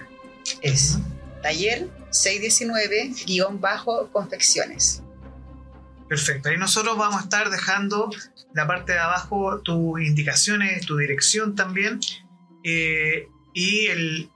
Es 0.60 0.96
Ujú. 0.96 1.02
taller 1.42 1.88
619-confecciones. 2.10 5.02
Perfecto, 6.08 6.48
ahí 6.50 6.56
nosotros 6.56 6.96
vamos 6.96 7.20
a 7.20 7.24
estar 7.24 7.50
dejando 7.50 8.08
la 8.54 8.64
parte 8.66 8.92
de 8.92 8.98
abajo 9.00 9.60
tus 9.62 10.00
indicaciones, 10.00 10.86
tu 10.86 10.96
dirección 10.98 11.56
también. 11.56 11.98
Eh, 12.62 13.28
y 13.54 13.86
el, 13.88 14.30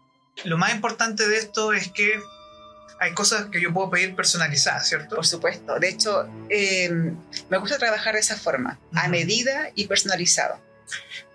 lo 0.44 0.58
más 0.58 0.75
importante 0.75 1.28
de 1.28 1.38
esto 1.38 1.72
es 1.72 1.88
que 1.92 2.20
hay 3.00 3.14
cosas 3.14 3.47
que 3.47 3.61
yo 3.61 3.73
puedo 3.73 3.88
pedir 3.90 4.14
personalizadas, 4.14 4.87
¿cierto? 4.87 5.16
Por 5.16 5.26
supuesto. 5.26 5.78
De 5.78 5.88
hecho, 5.88 6.28
eh, 6.50 6.90
me 7.49 7.57
gusta 7.57 7.78
trabajar 7.78 8.14
de 8.14 8.21
esa 8.21 8.37
forma, 8.37 8.78
a 8.95 9.09
medida 9.09 9.71
y 9.75 9.87
personalizado. 9.87 10.61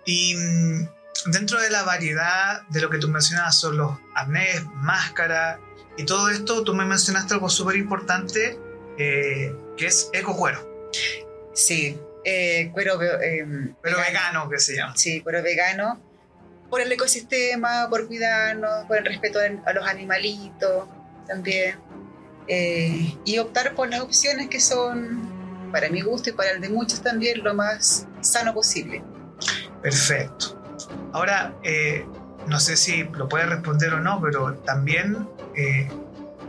Y 0.04 0.36
mm, 0.36 0.88
dentro 1.32 1.60
de 1.60 1.70
la 1.70 1.82
variedad 1.82 2.62
de 2.68 2.80
lo 2.80 2.88
que 2.88 2.98
tú 2.98 3.08
mencionabas 3.08 3.58
son 3.58 3.76
los 3.76 3.98
arnés, 4.14 4.62
máscaras 4.74 5.58
y 5.98 6.04
todo 6.04 6.30
esto, 6.30 6.62
tú 6.62 6.72
me 6.72 6.84
mencionaste 6.84 7.34
algo 7.34 7.48
súper 7.48 7.76
importante 7.76 8.58
eh, 8.96 9.52
que 9.76 9.86
es 9.86 10.08
eco 10.12 10.36
cuero, 10.36 10.88
Sí, 11.52 11.98
eh, 12.24 12.70
cuero, 12.72 13.02
eh, 13.02 13.74
pero 13.82 13.98
vegano 13.98 14.48
que 14.48 14.60
se 14.60 14.76
llama. 14.76 14.96
Sí, 14.96 15.20
cuero 15.20 15.42
vegano. 15.42 16.00
Por 16.70 16.80
el 16.80 16.92
ecosistema, 16.92 17.88
por 17.88 18.06
cuidarnos, 18.06 18.84
por 18.86 18.98
el 18.98 19.04
respeto 19.04 19.38
a 19.40 19.72
los 19.72 19.86
animalitos 19.86 20.88
también. 21.26 21.76
Eh, 22.48 23.16
y 23.24 23.38
optar 23.38 23.74
por 23.74 23.88
las 23.88 24.00
opciones 24.00 24.48
que 24.48 24.60
son, 24.60 25.20
para 25.72 25.88
mi 25.88 26.00
gusto 26.00 26.30
y 26.30 26.32
para 26.32 26.50
el 26.52 26.60
de 26.60 26.68
muchos 26.68 27.02
también, 27.02 27.42
lo 27.42 27.54
más 27.54 28.06
sano 28.20 28.54
posible. 28.54 29.02
Perfecto. 29.82 30.62
Ahora, 31.12 31.54
eh, 31.62 32.06
no 32.46 32.60
sé 32.60 32.76
si 32.76 33.04
lo 33.04 33.28
puedes 33.28 33.48
responder 33.48 33.94
o 33.94 34.00
no, 34.00 34.20
pero 34.20 34.54
también 34.54 35.28
eh, 35.56 35.88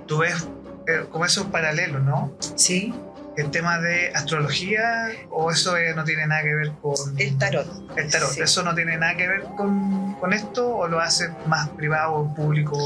tú 0.05 0.19
ves 0.19 0.47
eh, 0.87 1.05
como 1.11 1.25
esos 1.25 1.47
paralelos, 1.47 2.01
¿no? 2.03 2.33
Sí, 2.55 2.93
El 3.35 3.51
tema 3.51 3.79
de 3.79 4.09
astrología 4.15 5.09
o 5.29 5.51
eso 5.51 5.75
no 5.95 6.03
tiene 6.03 6.27
nada 6.27 6.41
que 6.43 6.55
ver 6.55 6.71
con 6.81 6.95
el 7.17 7.37
tarot. 7.37 7.67
el 7.97 8.09
tarot. 8.11 8.31
Sí. 8.31 8.41
¿Eso 8.41 8.63
no 8.63 8.73
tiene 8.73 8.97
nada 8.97 9.15
que 9.15 9.27
ver 9.27 9.43
con, 9.55 10.15
con 10.19 10.33
esto 10.33 10.75
o 10.75 10.87
lo 10.87 10.99
haces 10.99 11.29
más 11.47 11.69
privado 11.69 12.13
o 12.15 12.35
público? 12.35 12.77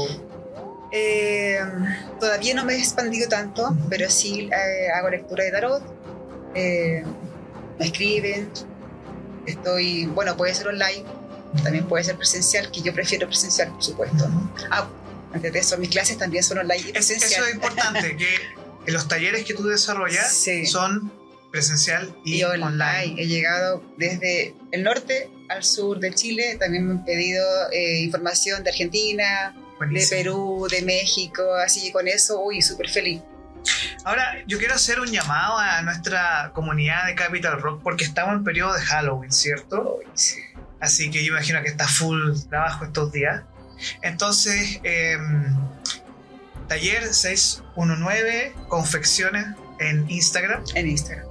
Eh, 0.92 1.58
todavía 2.20 2.54
no 2.54 2.64
me 2.64 2.74
he 2.74 2.78
expandido 2.78 3.28
tanto, 3.28 3.74
pero 3.88 4.10
sí 4.10 4.48
eh, 4.52 4.90
hago 4.94 5.08
lectura 5.10 5.44
de 5.44 5.50
tarot. 5.50 5.82
eh, 6.54 7.02
me 7.78 7.86
escriben. 7.86 8.50
Estoy, 9.46 10.06
bueno, 10.06 10.36
puede 10.36 10.54
ser 10.54 10.68
online, 10.68 11.04
también 11.64 11.86
puede 11.86 12.04
ser 12.04 12.16
presencial, 12.16 12.70
que 12.70 12.80
yo 12.82 12.92
prefiero 12.94 13.26
presencial, 13.26 13.72
por 13.72 13.82
supuesto. 13.82 14.30
Ah, 14.70 14.88
antes 15.32 15.52
de 15.52 15.58
eso, 15.58 15.76
mis 15.78 15.88
clases 15.88 16.16
también 16.18 16.44
son 16.44 16.58
online 16.58 16.80
y 16.80 16.86
Es- 16.86 16.92
presencial. 16.92 17.32
eso 17.32 17.44
es 17.46 17.54
importante, 17.54 18.16
que 18.16 18.92
los 18.92 19.08
talleres 19.08 19.44
que 19.44 19.54
tú 19.54 19.64
desarrollas 19.66 20.30
Sí. 20.32 20.66
son 20.66 21.10
presencial 21.50 22.14
y, 22.24 22.36
y 22.36 22.44
online. 22.44 22.66
online. 22.66 23.22
He 23.22 23.26
llegado 23.26 23.82
desde 23.96 24.54
el 24.70 24.84
norte 24.84 25.28
al 25.48 25.64
sur 25.64 25.98
de 25.98 26.14
Chile. 26.14 26.56
También 26.60 26.86
me 26.86 26.92
han 26.92 27.04
pedido 27.04 27.44
eh, 27.72 27.98
información 28.00 28.62
de 28.62 28.70
Argentina, 28.70 29.54
de. 29.90 30.06
Perú, 30.08 30.66
de 30.70 30.82
México. 30.82 31.42
Así 31.54 31.82
que 31.82 31.92
con 31.92 32.08
eso, 32.08 32.40
uy, 32.40 32.62
súper 32.62 32.88
feliz. 32.88 33.22
Ahora, 34.04 34.42
yo 34.46 34.58
quiero 34.58 34.74
hacer 34.74 35.00
un 35.00 35.08
llamado 35.08 35.58
a 35.58 35.82
nuestra 35.82 36.50
comunidad 36.52 37.06
de 37.06 37.14
Capital 37.14 37.60
Rock 37.60 37.80
porque 37.82 38.04
estamos 38.04 38.34
en 38.34 38.44
periodo 38.44 38.74
de 38.74 38.80
Halloween, 38.80 39.30
¿cierto? 39.30 40.00
Sí. 40.14 40.40
Así 40.80 41.10
que 41.10 41.24
yo 41.24 41.32
imagino 41.32 41.62
que 41.62 41.68
está 41.68 41.86
full 41.86 42.32
trabajo 42.48 42.84
estos 42.84 43.12
días. 43.12 43.42
Entonces, 44.02 44.80
eh, 44.82 45.16
taller 46.68 47.14
619 47.14 48.52
confecciones 48.68 49.46
en 49.78 50.10
Instagram. 50.10 50.64
En 50.74 50.88
Instagram. 50.88 51.26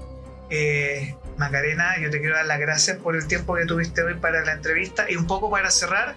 Eh, 0.49 1.15
Macarena, 1.37 1.99
yo 1.99 2.09
te 2.09 2.19
quiero 2.19 2.35
dar 2.35 2.45
las 2.45 2.59
gracias 2.59 2.97
por 2.97 3.15
el 3.15 3.27
tiempo 3.27 3.55
que 3.55 3.65
tuviste 3.65 4.03
hoy 4.03 4.15
para 4.15 4.43
la 4.45 4.53
entrevista 4.53 5.09
y 5.09 5.15
un 5.15 5.25
poco 5.25 5.49
para 5.49 5.71
cerrar, 5.71 6.15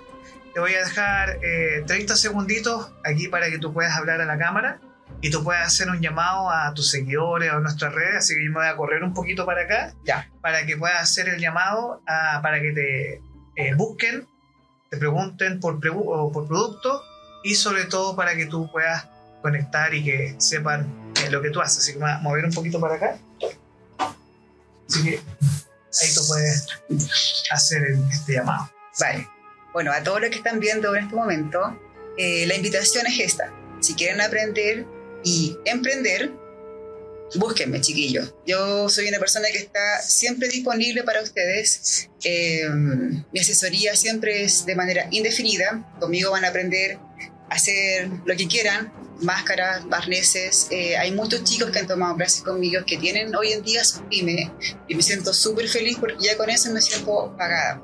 te 0.55 0.61
voy 0.61 0.75
a 0.75 0.79
dejar 0.85 1.39
eh, 1.43 1.83
30 1.87 2.17
segunditos 2.17 2.93
aquí 3.05 3.29
para 3.29 3.51
que 3.51 3.59
tú 3.59 3.73
puedas 3.73 3.97
hablar 3.97 4.21
a 4.21 4.25
la 4.25 4.39
cámara 4.39 4.81
y 5.21 5.31
tú 5.31 5.43
puedas 5.43 5.67
hacer 5.67 5.89
un 5.91 6.01
llamado 6.01 6.51
a 6.51 6.73
tus 6.75 6.91
seguidores 6.91 7.53
o 7.53 7.57
a 7.57 7.61
nuestras 7.61 7.93
redes, 7.95 8.17
así 8.17 8.35
que 8.35 8.45
yo 8.45 8.51
me 8.51 8.57
voy 8.61 8.67
a 8.67 8.77
correr 8.77 9.03
un 9.03 9.13
poquito 9.15 9.45
para 9.47 9.63
acá 9.63 9.95
Ya. 10.05 10.29
para 10.41 10.65
que 10.67 10.77
puedas 10.77 11.03
hacer 11.03 11.29
el 11.29 11.41
llamado 11.41 12.03
a- 12.07 12.41
para 12.43 12.61
que 12.61 12.73
te 12.73 13.23
eh, 13.57 13.75
busquen, 13.75 14.27
te 14.91 14.97
pregunten 14.97 15.61
por, 15.61 15.81
o 15.95 16.33
por 16.33 16.47
producto 16.49 17.03
y 17.43 17.55
sobre 17.55 17.85
todo 17.85 18.15
para 18.17 18.35
que 18.37 18.47
tú 18.47 18.71
puedas 18.71 19.09
conectar 19.43 19.93
y 19.95 20.05
que 20.05 20.35
sepan 20.39 21.13
eh, 21.25 21.31
lo 21.31 21.43
que 21.43 21.51
tú 21.51 21.61
haces. 21.61 21.79
Así 21.79 21.93
que 21.93 21.99
me 21.99 22.05
voy 22.07 22.13
a 22.15 22.19
mover 22.19 22.45
un 22.45 22.53
poquito 22.53 22.81
para 22.81 22.95
acá. 22.95 23.17
Así 24.89 25.03
que 25.05 25.11
ahí 25.19 26.15
tú 26.15 26.21
puedes 26.29 26.67
hacer 27.51 27.83
el- 27.85 28.09
este 28.11 28.35
llamado. 28.35 28.71
Vale. 29.01 29.29
Bueno, 29.75 29.91
a 29.91 30.05
todos 30.05 30.21
los 30.21 30.31
que 30.31 30.37
están 30.37 30.61
viendo 30.61 30.95
en 30.95 31.03
este 31.03 31.17
momento, 31.17 31.61
eh, 32.17 32.47
la 32.47 32.55
invitación 32.55 33.09
es 33.09 33.19
esta. 33.19 33.53
Si 33.81 33.95
quieren 33.95 34.21
aprender 34.21 34.87
y 35.25 35.57
emprender, 35.65 36.31
búsquenme, 37.35 37.81
chiquillos. 37.81 38.33
Yo 38.47 38.89
soy 38.89 39.09
una 39.09 39.19
persona 39.19 39.49
que 39.51 39.59
está 39.59 40.01
siempre 40.01 40.47
disponible 40.47 41.03
para 41.03 41.23
ustedes. 41.23 42.09
Eh, 42.23 42.69
mi 42.71 43.41
asesoría 43.41 43.97
siempre 43.97 44.45
es 44.45 44.65
de 44.65 44.77
manera 44.77 45.09
indefinida. 45.11 45.93
Conmigo 45.99 46.31
van 46.31 46.45
a 46.45 46.51
aprender 46.51 46.99
hacer 47.55 48.11
lo 48.25 48.37
que 48.37 48.47
quieran, 48.47 48.93
máscaras, 49.21 49.85
arneses. 49.91 50.69
Eh, 50.71 50.97
hay 50.97 51.13
muchos 51.13 51.45
chicos 51.45 51.71
que 51.71 51.79
han 51.79 51.87
tomado 51.87 52.17
clases 52.17 52.43
conmigo 52.43 52.83
que 52.87 52.97
tienen 52.97 53.35
hoy 53.35 53.53
en 53.53 53.63
día 53.63 53.85
sus 53.85 54.03
pymes 54.03 54.51
y 54.89 54.95
me 54.95 55.03
siento 55.03 55.33
súper 55.33 55.69
feliz 55.69 55.97
porque 55.99 56.17
ya 56.21 56.37
con 56.37 56.51
eso 56.51 56.71
me 56.73 56.81
siento 56.81 57.35
pagada. 57.37 57.83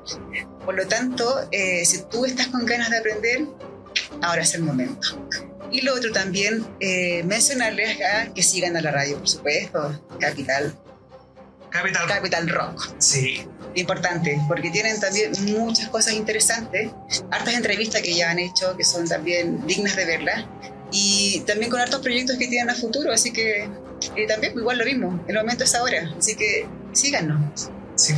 Por 0.65 0.75
lo 0.75 0.87
tanto, 0.87 1.47
eh, 1.51 1.83
si 1.85 2.03
tú 2.03 2.25
estás 2.25 2.47
con 2.47 2.65
ganas 2.65 2.89
de 2.89 2.97
aprender, 2.97 3.45
ahora 4.21 4.41
es 4.41 4.53
el 4.53 4.63
momento. 4.63 5.27
Y 5.71 5.81
lo 5.81 5.95
otro 5.95 6.11
también, 6.11 6.65
eh, 6.81 7.23
mencionarles 7.23 7.95
acá 7.95 8.33
que 8.33 8.43
sigan 8.43 8.75
a 8.75 8.81
la 8.81 8.91
radio, 8.91 9.17
por 9.17 9.29
supuesto, 9.29 10.01
Capital, 10.19 10.77
Capital. 11.69 12.07
Capital 12.07 12.49
Rock. 12.49 12.89
Sí. 12.99 13.47
Importante, 13.75 14.39
porque 14.47 14.69
tienen 14.69 14.99
también 14.99 15.31
muchas 15.45 15.89
cosas 15.89 16.13
interesantes, 16.13 16.91
hartas 17.29 17.53
entrevistas 17.53 18.01
que 18.01 18.13
ya 18.13 18.31
han 18.31 18.39
hecho, 18.39 18.75
que 18.75 18.83
son 18.83 19.07
también 19.07 19.65
dignas 19.65 19.95
de 19.95 20.05
verlas, 20.05 20.45
y 20.91 21.41
también 21.47 21.71
con 21.71 21.79
hartos 21.79 22.01
proyectos 22.01 22.37
que 22.37 22.47
tienen 22.47 22.69
a 22.69 22.75
futuro, 22.75 23.13
así 23.13 23.31
que 23.31 23.69
eh, 24.15 24.27
también 24.27 24.53
igual 24.57 24.77
lo 24.77 24.85
mismo, 24.85 25.23
el 25.27 25.35
momento 25.35 25.63
es 25.63 25.73
ahora, 25.73 26.13
así 26.17 26.35
que 26.35 26.67
síganos. 26.91 27.71
Sí. 27.95 28.15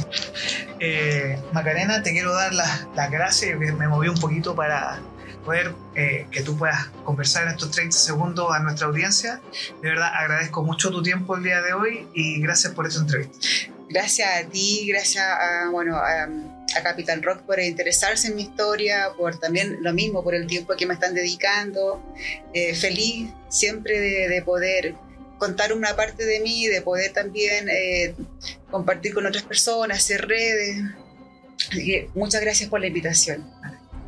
Eh, 0.79 1.37
Macarena, 1.51 2.01
te 2.03 2.11
quiero 2.11 2.33
dar 2.33 2.53
las, 2.53 2.87
las 2.95 3.11
gracias. 3.11 3.59
Me 3.59 3.87
moví 3.87 4.07
un 4.07 4.17
poquito 4.17 4.55
para 4.55 5.01
poder 5.43 5.73
eh, 5.95 6.27
que 6.31 6.41
tú 6.41 6.57
puedas 6.57 6.87
conversar 7.03 7.43
en 7.43 7.49
estos 7.49 7.71
30 7.71 7.97
segundos 7.97 8.53
a 8.53 8.59
nuestra 8.59 8.87
audiencia. 8.87 9.41
De 9.81 9.89
verdad, 9.89 10.09
agradezco 10.13 10.63
mucho 10.63 10.89
tu 10.89 11.03
tiempo 11.03 11.35
el 11.35 11.43
día 11.43 11.61
de 11.61 11.73
hoy 11.73 12.07
y 12.13 12.41
gracias 12.41 12.73
por 12.73 12.87
esta 12.87 13.01
entrevista. 13.01 13.37
Gracias 13.89 14.29
a 14.35 14.49
ti, 14.49 14.85
gracias 14.87 15.23
a, 15.25 15.69
bueno, 15.71 15.95
a, 15.97 16.23
a 16.23 16.83
Capital 16.83 17.21
Rock 17.21 17.41
por 17.41 17.59
interesarse 17.59 18.27
en 18.27 18.35
mi 18.35 18.43
historia, 18.43 19.09
por 19.17 19.39
también 19.39 19.77
lo 19.81 19.93
mismo, 19.93 20.23
por 20.23 20.35
el 20.35 20.47
tiempo 20.47 20.75
que 20.75 20.85
me 20.85 20.93
están 20.93 21.13
dedicando. 21.13 22.03
Eh, 22.53 22.75
feliz 22.75 23.29
siempre 23.49 23.99
de, 23.99 24.29
de 24.29 24.41
poder 24.41 24.95
contar 25.37 25.73
una 25.73 25.95
parte 25.95 26.25
de 26.25 26.39
mí, 26.39 26.67
de 26.67 26.81
poder 26.81 27.11
también 27.11 27.67
eh, 27.69 28.15
compartir 28.71 29.13
con 29.13 29.25
otras 29.25 29.43
personas, 29.43 29.97
hacer 29.97 30.25
redes. 30.25 30.81
muchas 32.15 32.41
gracias 32.41 32.69
por 32.69 32.79
la 32.79 32.87
invitación. 32.87 33.45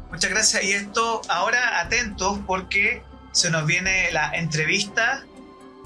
Muchas 0.10 0.32
gracias. 0.32 0.64
Y 0.64 0.72
esto, 0.72 1.22
ahora 1.28 1.82
atentos 1.82 2.40
porque 2.48 3.02
se 3.34 3.50
nos 3.50 3.66
viene 3.66 4.12
la 4.14 4.32
entrevista 4.34 5.26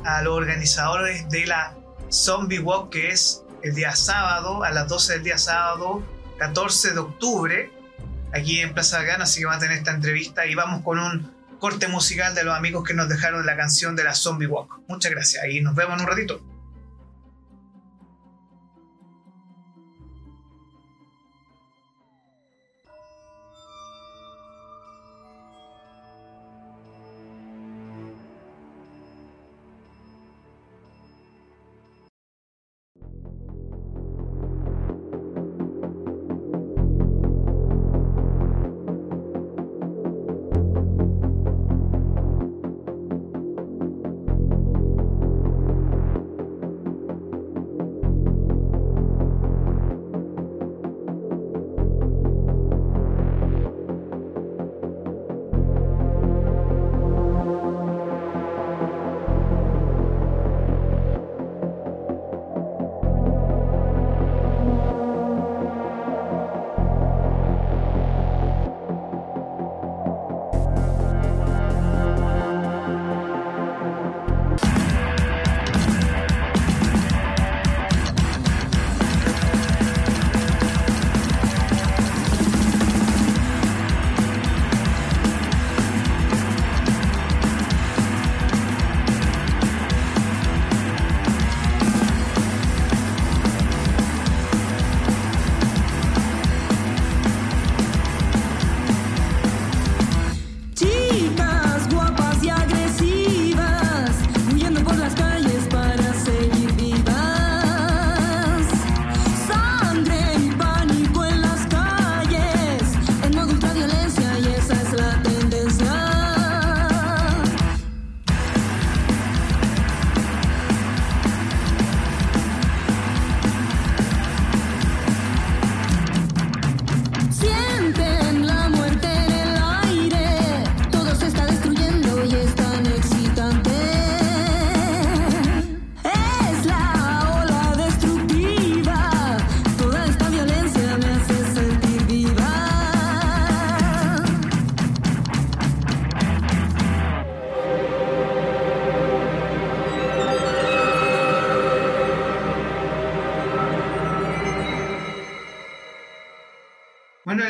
a 0.06 0.22
los 0.22 0.38
organizadores 0.38 1.28
de 1.30 1.48
la 1.48 1.76
Zombie 2.12 2.60
Walk, 2.60 2.92
que 2.92 3.10
es 3.10 3.44
el 3.64 3.76
día 3.76 3.96
sábado, 3.96 4.64
a 4.64 4.72
las 4.72 4.88
12 4.88 5.14
del 5.14 5.24
día 5.24 5.38
sábado, 5.38 6.04
14 6.38 6.92
de 6.94 7.00
octubre, 7.00 7.72
aquí 8.34 8.60
en 8.60 8.74
Plaza 8.74 9.04
Gana, 9.04 9.24
así 9.24 9.40
que 9.40 9.46
van 9.46 9.58
a 9.58 9.60
tener 9.60 9.78
esta 9.78 9.92
entrevista 9.92 10.46
y 10.46 10.56
vamos 10.56 10.84
con 10.84 11.00
un 11.00 11.32
corte 11.60 11.88
musical 11.88 12.36
de 12.36 12.44
los 12.44 12.56
amigos 12.56 12.84
que 12.84 12.94
nos 12.94 13.10
dejaron 13.10 13.46
la 13.46 13.58
canción 13.58 13.96
de 13.96 14.04
la 14.04 14.14
Zombie 14.14 14.48
Walk. 14.48 14.80
Muchas 14.88 15.12
gracias 15.12 15.46
y 15.50 15.62
nos 15.62 15.76
vemos 15.76 15.96
en 15.96 16.02
un 16.02 16.08
ratito. 16.08 16.42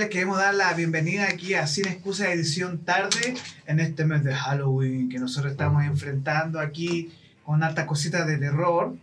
La 0.09 0.73
bienvenida 0.73 1.25
aquí 1.25 1.53
a 1.53 1.67
Sin 1.67 1.87
Excusa 1.87 2.33
Edición 2.33 2.79
Tarde 2.79 3.35
en 3.67 3.79
este 3.79 4.05
mes 4.05 4.23
de 4.23 4.33
Halloween 4.33 5.07
que 5.07 5.19
nosotros 5.19 5.51
estamos 5.51 5.83
enfrentando 5.83 6.59
aquí 6.59 7.11
con 7.43 7.61
altas 7.61 7.85
cositas 7.85 8.25
de 8.25 8.39
terror. 8.39 8.95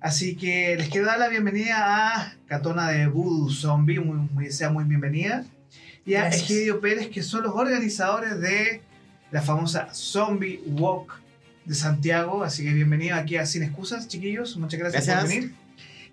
Así 0.00 0.34
que 0.34 0.74
les 0.76 0.88
quiero 0.88 1.06
dar 1.06 1.20
la 1.20 1.28
bienvenida 1.28 1.76
a 1.78 2.34
Catona 2.48 2.90
de 2.90 3.06
Voodoo 3.06 3.50
Zombie, 3.50 4.00
muy, 4.00 4.50
sea 4.50 4.68
muy 4.68 4.82
bienvenida, 4.82 5.44
y 6.04 6.14
a 6.14 6.28
Egidio 6.28 6.80
Pérez, 6.80 7.08
que 7.08 7.22
son 7.22 7.44
los 7.44 7.54
organizadores 7.54 8.40
de 8.40 8.82
la 9.30 9.42
famosa 9.42 9.94
Zombie 9.94 10.60
Walk 10.66 11.20
de 11.66 11.74
Santiago. 11.76 12.42
Así 12.42 12.64
que 12.64 12.72
bienvenido 12.72 13.14
aquí 13.14 13.36
a 13.36 13.46
Sin 13.46 13.62
Excusas, 13.62 14.08
chiquillos. 14.08 14.56
Muchas 14.56 14.80
gracias. 14.80 15.06
por 15.06 15.28
venir. 15.28 15.54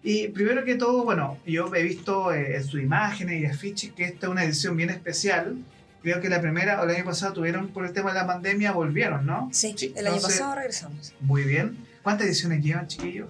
Y 0.08 0.28
primero 0.28 0.64
que 0.64 0.76
todo, 0.76 1.04
bueno, 1.04 1.40
yo 1.48 1.74
he 1.74 1.82
visto 1.82 2.32
eh, 2.32 2.58
en 2.58 2.64
sus 2.64 2.80
imágenes 2.80 3.42
y 3.42 3.46
afiches 3.48 3.92
que 3.92 4.04
esta 4.04 4.28
es 4.28 4.32
una 4.32 4.44
edición 4.44 4.78
bien 4.78 4.92
especial. 4.92 5.58
Creo 6.04 6.22
que 6.22 6.30
la 6.30 6.40
primera 6.40 6.80
o 6.80 6.84
el 6.84 6.96
año 6.96 7.06
pasado 7.06 7.34
tuvieron 7.34 7.70
por 7.70 7.88
el 7.88 7.92
tema 7.92 8.14
de 8.14 8.20
la 8.20 8.28
pandemia, 8.28 8.72
volvieron, 8.72 9.26
¿no? 9.26 9.50
Sí, 9.52 9.76
el 9.96 10.06
año 10.06 10.22
pasado 10.22 10.54
regresamos. 10.54 11.12
Muy 11.22 11.42
bien. 11.42 11.76
¿Cuántas 12.04 12.28
ediciones 12.28 12.64
llevan, 12.64 12.88
chiquillos? 12.88 13.30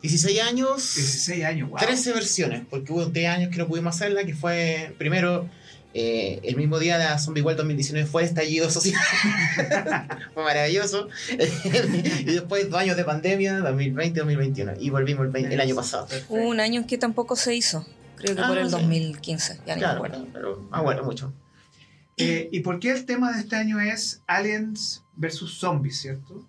16 0.00 0.40
años. 0.40 0.94
16 0.96 1.44
años, 1.44 1.68
wow. 1.68 1.78
13 1.78 2.14
versiones, 2.14 2.62
porque 2.70 2.90
hubo 2.90 3.04
10 3.04 3.28
años 3.28 3.50
que 3.50 3.58
no 3.58 3.68
pudimos 3.68 3.94
hacerla, 3.94 4.24
que 4.24 4.34
fue 4.34 4.94
primero 4.96 5.46
eh, 5.92 6.40
el 6.44 6.56
mismo 6.56 6.78
día 6.78 6.98
de 6.98 7.18
Zombie 7.18 7.42
World 7.42 7.58
2019 7.58 8.06
fue 8.08 8.22
estallido 8.22 8.70
social. 8.70 9.00
fue 10.34 10.44
maravilloso. 10.44 11.08
y 11.30 12.24
después 12.24 12.70
dos 12.70 12.80
años 12.80 12.96
de 12.96 13.04
pandemia, 13.04 13.58
2020-2021. 13.60 14.76
Y 14.80 14.90
volvimos 14.90 15.34
el, 15.34 15.60
año 15.60 15.74
pasado. 15.74 16.06
Hubo 16.28 16.48
un 16.48 16.60
año 16.60 16.80
en 16.80 16.86
que 16.86 16.98
tampoco 16.98 17.34
se 17.36 17.54
hizo. 17.54 17.86
Creo 18.16 18.36
que 18.36 18.42
por 18.42 18.58
el 18.58 18.70
2015. 18.70 19.52
Ah, 19.52 19.62
ya 19.66 19.76
claro, 19.76 20.00
me 20.00 20.08
acuerdo. 20.08 20.28
Pero, 20.32 20.68
ah, 20.70 20.80
bueno, 20.82 21.04
mucho. 21.04 21.32
Eh, 22.16 22.48
¿Y 22.52 22.60
por 22.60 22.78
qué 22.80 22.90
el 22.92 23.06
tema 23.06 23.32
de 23.32 23.40
este 23.40 23.56
año 23.56 23.80
es 23.80 24.22
Aliens 24.26 25.02
versus 25.16 25.58
Zombies, 25.58 26.00
cierto? 26.00 26.46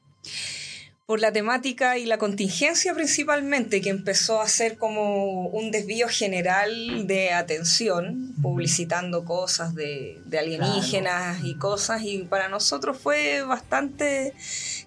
Por 1.12 1.20
la 1.20 1.34
temática 1.34 1.98
y 1.98 2.06
la 2.06 2.18
contingencia 2.18 2.94
principalmente, 2.94 3.82
que 3.82 3.90
empezó 3.90 4.40
a 4.40 4.48
ser 4.48 4.78
como 4.78 5.48
un 5.48 5.70
desvío 5.70 6.08
general 6.08 7.06
de 7.06 7.34
atención, 7.34 8.34
publicitando 8.42 9.26
cosas 9.26 9.76
de, 9.76 10.22
alienígenas 10.32 11.44
y 11.44 11.56
cosas, 11.56 12.04
y 12.04 12.20
para 12.20 12.48
nosotros 12.48 12.98
fue 12.98 13.42
bastante 13.42 14.34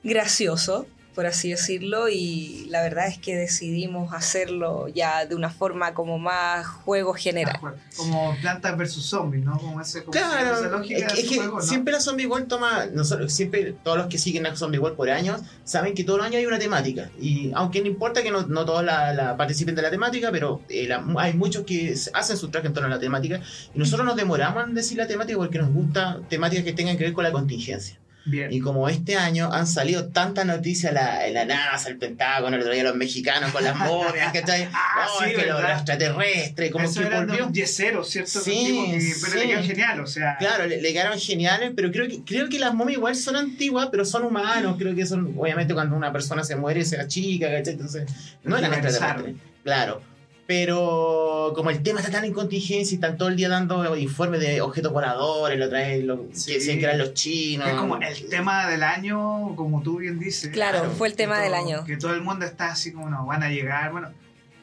gracioso 0.03 0.87
por 1.15 1.27
así 1.27 1.51
decirlo, 1.51 2.09
y 2.09 2.67
la 2.69 2.83
verdad 2.83 3.07
es 3.07 3.19
que 3.19 3.37
decidimos 3.37 4.13
hacerlo 4.13 4.89
ya 4.89 5.27
de 5.27 5.35
una 5.35 5.51
forma 5.51 5.95
como 5.95 6.19
más 6.19 6.67
juego 6.67 7.15
general. 7.15 7.59
Como 7.97 8.37
plantas 8.41 8.77
versus 8.77 9.07
zombies, 9.07 9.45
¿no? 9.45 9.59
Como 9.59 9.81
ese, 9.81 10.05
claro, 10.05 10.57
esa 10.59 10.69
lógica 10.69 11.07
es, 11.07 11.29
que 11.29 11.41
siempre 11.61 11.93
la 11.93 12.01
Zombie 12.01 12.27
World 12.27 12.49
toma, 12.49 12.87
nosotros, 12.87 13.33
siempre 13.33 13.75
todos 13.85 13.97
los 13.97 14.07
que 14.09 14.19
siguen 14.19 14.47
a 14.47 14.57
Zombie 14.57 14.79
World 14.79 14.97
por 14.97 15.09
años, 15.09 15.41
saben 15.63 15.95
que 15.95 16.03
todos 16.03 16.19
los 16.19 16.27
años 16.27 16.39
hay 16.39 16.47
una 16.47 16.59
temática, 16.59 17.11
y 17.21 17.53
aunque 17.55 17.81
no 17.81 17.87
importa 17.87 18.23
que 18.23 18.31
no, 18.31 18.43
no 18.43 18.65
todos 18.65 18.85
la, 18.85 19.37
participen 19.37 19.75
de 19.75 19.83
la 19.83 19.91
temática, 19.91 20.31
pero 20.33 20.63
eh, 20.69 20.89
hay 21.19 21.35
muchos 21.35 21.65
que 21.65 21.95
hacen 22.13 22.37
su 22.37 22.49
traje 22.49 22.67
en 22.67 22.75
torno 22.75 22.89
a 22.89 22.91
la 22.91 22.99
temática, 22.99 23.41
y 23.73 23.79
nosotros 23.79 24.05
nos 24.05 24.17
demoramos 24.17 24.65
en 24.65 24.75
decir 24.75 24.99
la 24.99 25.07
temática 25.07 25.39
porque 25.39 25.59
nos 25.59 25.73
gusta 25.73 26.21
temáticas 26.29 26.65
que 26.65 26.73
tengan 26.73 26.97
que 26.97 27.05
ver 27.05 27.13
con 27.13 27.25
la 27.25 27.33
contingencia. 27.33 27.99
Bien. 28.27 28.51
Y 28.53 28.61
como 28.61 28.89
este 28.89 29.17
año 29.17 29.53
han 29.53 29.67
salido 29.67 30.07
tantas 30.09 30.47
noticias, 30.47 30.93
la, 30.95 31.27
la 31.29 31.45
NASA, 31.45 31.91
el 31.91 31.99
Pentágono, 31.99 32.57
el 32.57 32.63
otro 32.63 32.73
día 32.73 32.83
los 32.85 32.97
mexicanos 32.97 33.53
con 33.53 33.63
las 33.63 33.77
momias, 33.77 34.33
¿cachai? 34.33 34.69
Ah, 34.73 35.07
no, 35.07 35.19
sí, 35.27 35.31
es 35.33 35.37
que 35.39 35.47
lo, 35.47 35.57
¿verdad? 35.57 35.69
lo 35.69 35.75
extraterrestre, 35.75 36.71
como 36.71 36.85
Eso 36.87 37.01
que 37.03 37.09
volvió. 37.15 37.51
yeseros, 37.53 38.09
¿cierto? 38.09 38.41
Sí, 38.41 38.89
que- 38.93 39.15
pero 39.21 39.33
sí. 39.33 39.39
le 39.39 39.47
quedó 39.55 39.63
genial, 39.63 40.01
o 40.01 40.07
sea. 40.07 40.37
Claro, 40.39 40.67
le, 40.67 40.81
le 40.81 40.93
quedaron 40.93 41.19
geniales, 41.19 41.73
pero 41.77 41.91
creo 41.91 42.09
que, 42.09 42.23
creo 42.25 42.49
que 42.49 42.59
las 42.59 42.73
momias 42.75 42.97
igual 42.99 43.15
son 43.17 43.37
antiguas, 43.37 43.89
pero 43.91 44.05
son 44.05 44.25
humanos. 44.25 44.77
Creo 44.79 44.95
que 44.95 45.05
son, 45.05 45.35
obviamente, 45.37 45.75
cuando 45.75 45.95
una 45.97 46.13
persona 46.13 46.45
se 46.45 46.57
muere, 46.57 46.85
se 46.85 46.99
achica, 47.01 47.51
¿cachai? 47.51 47.75
Entonces, 47.75 48.09
no 48.43 48.57
eran 48.57 48.73
extraterrestres. 48.73 49.35
Claro. 49.63 50.03
Pero 50.47 51.53
como 51.55 51.71
el 51.71 51.83
tema 51.83 52.01
está 52.01 52.13
tan 52.13 52.25
en 52.25 52.33
contingencia 52.35 52.93
y 52.95 52.97
están 52.97 53.17
todo 53.17 53.29
el 53.29 53.37
día 53.37 53.49
dando 53.49 53.97
informes 53.97 54.41
de 54.41 54.61
objetos 54.61 54.93
voladores, 54.93 55.59
lo 55.59 55.69
traen 55.71 56.07
lo, 56.07 56.27
Sí. 56.33 56.49
que 56.53 56.59
decían 56.59 56.79
que 56.79 56.85
eran 56.85 56.99
los 56.99 57.15
chinos. 57.15 57.67
Es 57.69 57.75
como 57.75 57.97
el 57.97 58.29
tema 58.29 58.69
del 58.69 58.83
año, 58.83 59.57
como 59.57 59.83
tú 59.83 59.99
bien 59.99 60.19
dices. 60.19 60.51
Claro, 60.53 60.81
Claro, 60.81 60.95
fue 60.95 61.09
el 61.09 61.15
tema 61.15 61.37
que 61.37 61.43
del 61.45 61.53
todo- 61.53 61.65
año. 61.67 61.85
Que 61.85 61.97
todo 61.97 62.13
el 62.15 62.21
mundo 62.21 62.45
está 62.45 62.69
así 62.73 62.93
como, 62.93 63.09
no, 63.09 63.25
van 63.25 63.43
a 63.43 63.49
llegar, 63.49 63.91
bueno. 63.93 64.11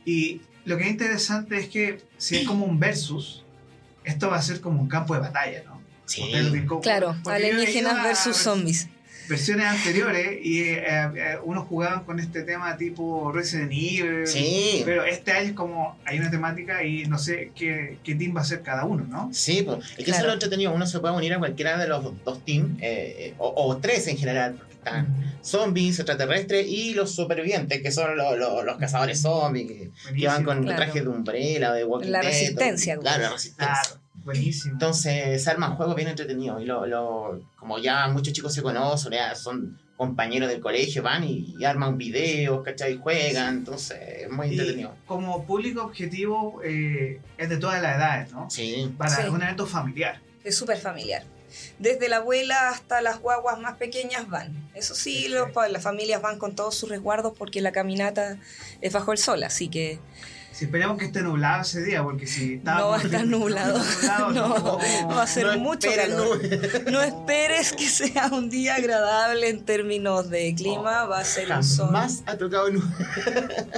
Y 0.05 0.41
lo 0.65 0.77
que 0.77 0.83
es 0.83 0.89
interesante 0.91 1.57
es 1.57 1.67
que 1.67 2.01
si 2.17 2.37
es 2.37 2.47
como 2.47 2.65
un 2.65 2.79
versus, 2.79 3.43
esto 4.03 4.29
va 4.29 4.37
a 4.37 4.41
ser 4.41 4.61
como 4.61 4.81
un 4.81 4.87
campo 4.87 5.15
de 5.15 5.19
batalla, 5.21 5.63
¿no? 5.65 5.81
Sí. 6.05 6.31
Claro, 6.83 7.15
alienígenas 7.25 8.03
versus 8.03 8.37
zombies. 8.37 8.87
Versiones 9.31 9.65
anteriores 9.65 10.39
y 10.43 10.59
eh, 10.61 10.83
eh, 10.85 11.37
unos 11.45 11.65
jugaban 11.67 12.03
con 12.03 12.19
este 12.19 12.43
tema 12.43 12.75
tipo 12.77 13.31
Resident 13.31 13.71
Evil. 13.71 14.27
Sí. 14.27 14.81
Pero 14.85 15.05
este 15.05 15.31
año 15.31 15.47
es 15.49 15.53
como, 15.53 15.97
hay 16.05 16.19
una 16.19 16.29
temática 16.29 16.83
y 16.83 17.05
no 17.05 17.17
sé 17.17 17.51
qué, 17.55 17.97
qué 18.03 18.15
team 18.15 18.35
va 18.35 18.41
a 18.41 18.43
ser 18.43 18.61
cada 18.61 18.83
uno, 18.83 19.05
¿no? 19.07 19.29
Sí, 19.33 19.61
pues. 19.63 19.79
Es 19.91 19.95
que 19.95 20.01
eso 20.03 20.11
Claro. 20.11 20.19
es 20.23 20.27
lo 20.27 20.33
entretenido. 20.33 20.73
Uno 20.73 20.85
se 20.85 20.99
puede 20.99 21.15
unir 21.15 21.33
a 21.33 21.39
cualquiera 21.39 21.77
de 21.77 21.87
los 21.87 22.03
dos 22.25 22.43
teams, 22.43 22.77
eh, 22.81 23.33
o, 23.37 23.53
o 23.55 23.77
tres 23.77 24.05
en 24.07 24.17
general, 24.17 24.55
porque 24.57 24.73
están 24.73 25.07
zombies, 25.41 25.97
extraterrestres 25.99 26.67
y 26.67 26.93
los 26.93 27.15
supervivientes, 27.15 27.81
que 27.81 27.91
son 27.91 28.17
los, 28.17 28.37
los- 28.37 28.65
los 28.65 28.77
cazadores 28.77 29.21
zombies, 29.21 29.67
que, 29.67 29.91
que 30.19 30.27
van 30.27 30.43
con 30.43 30.61
Claro. 30.63 30.75
trajes 30.77 31.03
de 31.03 31.09
umbrella, 31.09 31.71
de 31.71 31.85
Walking 31.85 32.09
La 32.09 32.19
Dead, 32.19 32.27
resistencia, 32.29 32.97
o- 32.97 33.01
Claro, 33.01 33.17
la 33.17 33.27
Claro, 33.27 33.35
resistencia. 33.35 34.00
Buenísimo. 34.23 34.73
Entonces 34.73 35.43
se 35.43 35.49
arman 35.49 35.75
juegos 35.75 35.95
bien 35.95 36.07
entretenidos 36.09 36.61
y 36.61 36.65
lo, 36.65 36.85
lo- 36.85 37.41
como 37.57 37.79
ya 37.79 38.07
muchos 38.07 38.33
chicos 38.33 38.53
se 38.53 38.61
conocen, 38.61 39.11
ya 39.13 39.35
son 39.35 39.79
compañeros 39.97 40.49
del 40.49 40.59
colegio, 40.61 41.03
van 41.03 41.23
y, 41.23 41.55
y 41.59 41.63
arman 41.65 41.97
videos, 41.97 42.63
¿cachai? 42.63 42.97
Juegan, 42.97 43.57
entonces 43.57 43.99
es 44.23 44.31
muy 44.31 44.47
Y 44.47 44.51
entretenido. 44.51 44.95
como 45.05 45.45
público 45.45 45.83
objetivo 45.83 46.59
eh, 46.63 47.21
es 47.37 47.49
de 47.49 47.57
todas 47.57 47.81
las 47.81 47.97
edades, 47.97 48.31
¿no? 48.31 48.49
Sí. 48.49 48.91
Para 48.97 49.15
Sí. 49.17 49.29
un 49.29 49.41
evento 49.43 49.67
familiar. 49.67 50.19
Es 50.43 50.55
súper 50.57 50.77
familiar. 50.77 51.23
Desde 51.77 52.07
la 52.09 52.17
abuela 52.17 52.69
hasta 52.69 53.01
las 53.01 53.19
guaguas 53.19 53.59
más 53.59 53.75
pequeñas 53.77 54.27
van. 54.29 54.53
Eso 54.73 54.95
sí, 54.95 55.27
los 55.27 55.49
las 55.69 55.83
familias 55.83 56.21
van 56.21 56.39
con 56.39 56.55
todos 56.55 56.73
sus 56.75 56.89
resguardos 56.89 57.33
porque 57.37 57.61
la 57.61 57.71
caminata 57.71 58.39
es 58.79 58.93
bajo 58.93 59.11
el 59.11 59.17
sol, 59.19 59.43
así 59.43 59.67
que 59.67 59.99
Si 60.51 60.65
esperamos 60.65 60.97
que 60.97 61.05
esté 61.05 61.21
nublado 61.21 61.61
ese 61.61 61.81
día, 61.81 62.03
porque 62.03 62.27
si 62.27 62.55
está 62.55 62.75
No 62.75 62.89
va 62.89 62.97
a 62.97 63.01
estar 63.01 63.25
nublado. 63.25 63.79
No, 64.33 64.77
va 65.09 65.23
a 65.23 65.27
ser 65.27 65.45
No 65.45 65.57
mucho 65.59 65.89
calor. 65.95 66.39
No 66.91 67.01
esperes 67.01 67.71
que 67.73 67.87
sea 67.87 68.27
un 68.31 68.49
día 68.49 68.75
agradable 68.75 69.49
en 69.49 69.63
términos 69.65 70.29
de 70.29 70.53
clima, 70.55 71.05
va 71.05 71.19
a 71.19 71.23
ser 71.23 71.51
un 71.51 71.63
sol. 71.63 71.87
Jamás 71.87 72.23
ha 72.25 72.37
tocado 72.37 72.69
nubes. 72.69 72.85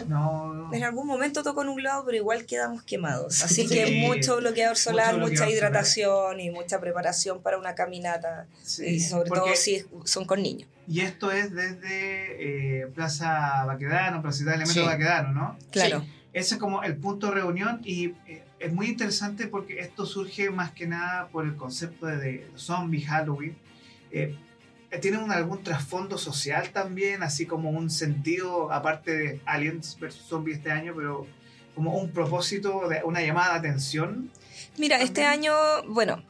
No, 0.08 0.54
no. 0.54 0.74
En 0.74 0.84
algún 0.84 1.06
momento 1.08 1.44
tocó 1.44 1.64
nublado, 1.64 2.04
pero 2.06 2.18
igual 2.18 2.46
quedamos 2.46 2.84
quemados. 2.84 3.44
Así 3.44 3.68
Sí. 3.68 3.76
que 3.76 4.02
mucho 4.08 4.38
bloqueador 4.38 4.76
solar, 4.78 5.16
Mucho 5.18 5.30
mucha 5.32 5.50
hidratación 5.50 6.40
y 6.40 6.50
mucha 6.50 6.80
preparación 6.80 7.42
para 7.42 7.58
una 7.60 7.76
caminata. 7.76 8.48
Sí, 8.64 8.86
y 8.96 9.00
sobre 9.00 9.30
porque- 9.30 9.42
todo 9.46 9.56
si 9.56 9.86
son 10.06 10.26
con 10.26 10.42
niños. 10.42 10.68
Y 10.88 11.00
esto 11.02 11.32
es 11.32 11.54
desde 11.54 12.82
eh, 12.82 12.88
Plaza 12.88 13.64
Baquedano, 13.66 14.22
Plaza 14.22 14.42
Italia, 14.44 14.66
Metro 14.66 14.82
Sí. 14.82 14.88
Baquedano, 14.88 15.32
¿no? 15.32 15.58
Claro. 15.72 16.04
Ese 16.34 16.56
es 16.56 16.60
como 16.60 16.82
el 16.84 16.98
punto 16.98 17.28
de 17.28 17.34
reunión 17.36 17.80
y 17.84 18.08
eh, 18.28 18.44
es 18.60 18.74
muy 18.74 18.88
interesante 18.88 19.48
porque 19.48 19.80
esto 19.80 20.06
surge 20.06 20.50
más 20.50 20.72
que 20.72 20.88
nada 20.88 21.28
por 21.28 21.46
el 21.46 21.56
concepto 21.56 22.08
de, 22.08 22.50
zombie 22.58 23.02
Halloween. 23.04 23.56
Eh, 24.12 24.36
tiene 25.00 25.18
un- 25.20 25.32
algún 25.32 25.64
trasfondo 25.64 26.18
social 26.18 26.72
también, 26.72 27.22
así 27.24 27.46
como 27.46 27.70
un 27.70 27.90
sentido, 27.92 28.72
aparte 28.72 29.16
de 29.16 29.42
Aliens 29.46 29.98
vs. 30.00 30.16
Zombie 30.28 30.54
este 30.54 30.72
año, 30.72 30.94
pero 30.96 31.28
como 31.76 31.98
un 31.98 32.12
propósito, 32.12 32.88
de 32.90 33.02
una 33.04 33.22
llamada 33.22 33.54
de 33.54 33.60
atención. 33.70 34.32
Mira, 34.78 35.02
este 35.02 35.24
año, 35.26 35.54
bueno, 35.88 36.24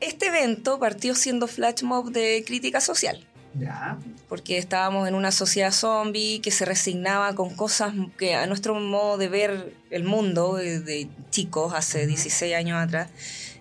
este 0.00 0.26
evento 0.26 0.78
partió 0.78 1.14
siendo 1.14 1.46
flash 1.48 1.82
mob 1.82 2.10
de 2.10 2.44
crítica 2.46 2.80
social. 2.80 3.26
Ya, 3.54 3.98
porque 4.28 4.58
estábamos 4.58 5.08
en 5.08 5.14
una 5.14 5.32
sociedad 5.32 5.72
zombie 5.72 6.40
que 6.40 6.50
se 6.50 6.64
resignaba 6.64 7.34
con 7.34 7.54
cosas 7.56 7.94
que 8.18 8.34
a 8.34 8.46
nuestro 8.46 8.74
modo 8.74 9.16
de 9.16 9.28
ver 9.28 9.72
el 9.90 10.04
mundo 10.04 10.58
eh, 10.58 10.80
de 10.80 11.08
chicos 11.30 11.72
hace 11.74 12.06
16 12.06 12.54
años 12.54 12.78
atrás 12.78 13.08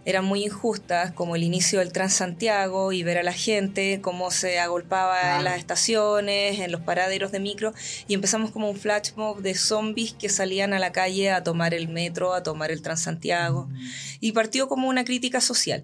eran 0.05 0.23
muy 0.23 0.45
injustas, 0.45 1.11
como 1.11 1.35
el 1.35 1.43
inicio 1.43 1.79
del 1.79 1.91
Transantiago 1.91 2.93
y 2.93 3.03
ver 3.03 3.17
a 3.17 3.23
la 3.23 3.33
gente 3.33 3.99
cómo 4.01 4.31
se 4.31 4.57
agolpaba 4.57 5.19
Claro. 5.19 5.37
en 5.39 5.43
las 5.43 5.57
estaciones, 5.57 6.59
en 6.61 6.71
los 6.71 6.79
paraderos 6.79 7.33
de 7.33 7.41
micro, 7.41 7.73
y 8.07 8.13
empezamos 8.13 8.51
como 8.51 8.69
un 8.69 8.77
flash 8.77 9.11
mob 9.17 9.41
de 9.41 9.53
zombies 9.53 10.13
que 10.13 10.29
salían 10.29 10.71
a 10.73 10.79
la 10.79 10.93
calle 10.93 11.31
a 11.31 11.43
tomar 11.43 11.73
el 11.73 11.89
metro, 11.89 12.33
a 12.33 12.41
tomar 12.41 12.71
el 12.71 12.81
Transantiago 12.81 13.67
y 14.21 14.31
partió 14.31 14.69
como 14.69 14.87
una 14.87 15.03
crítica 15.03 15.41
social. 15.41 15.83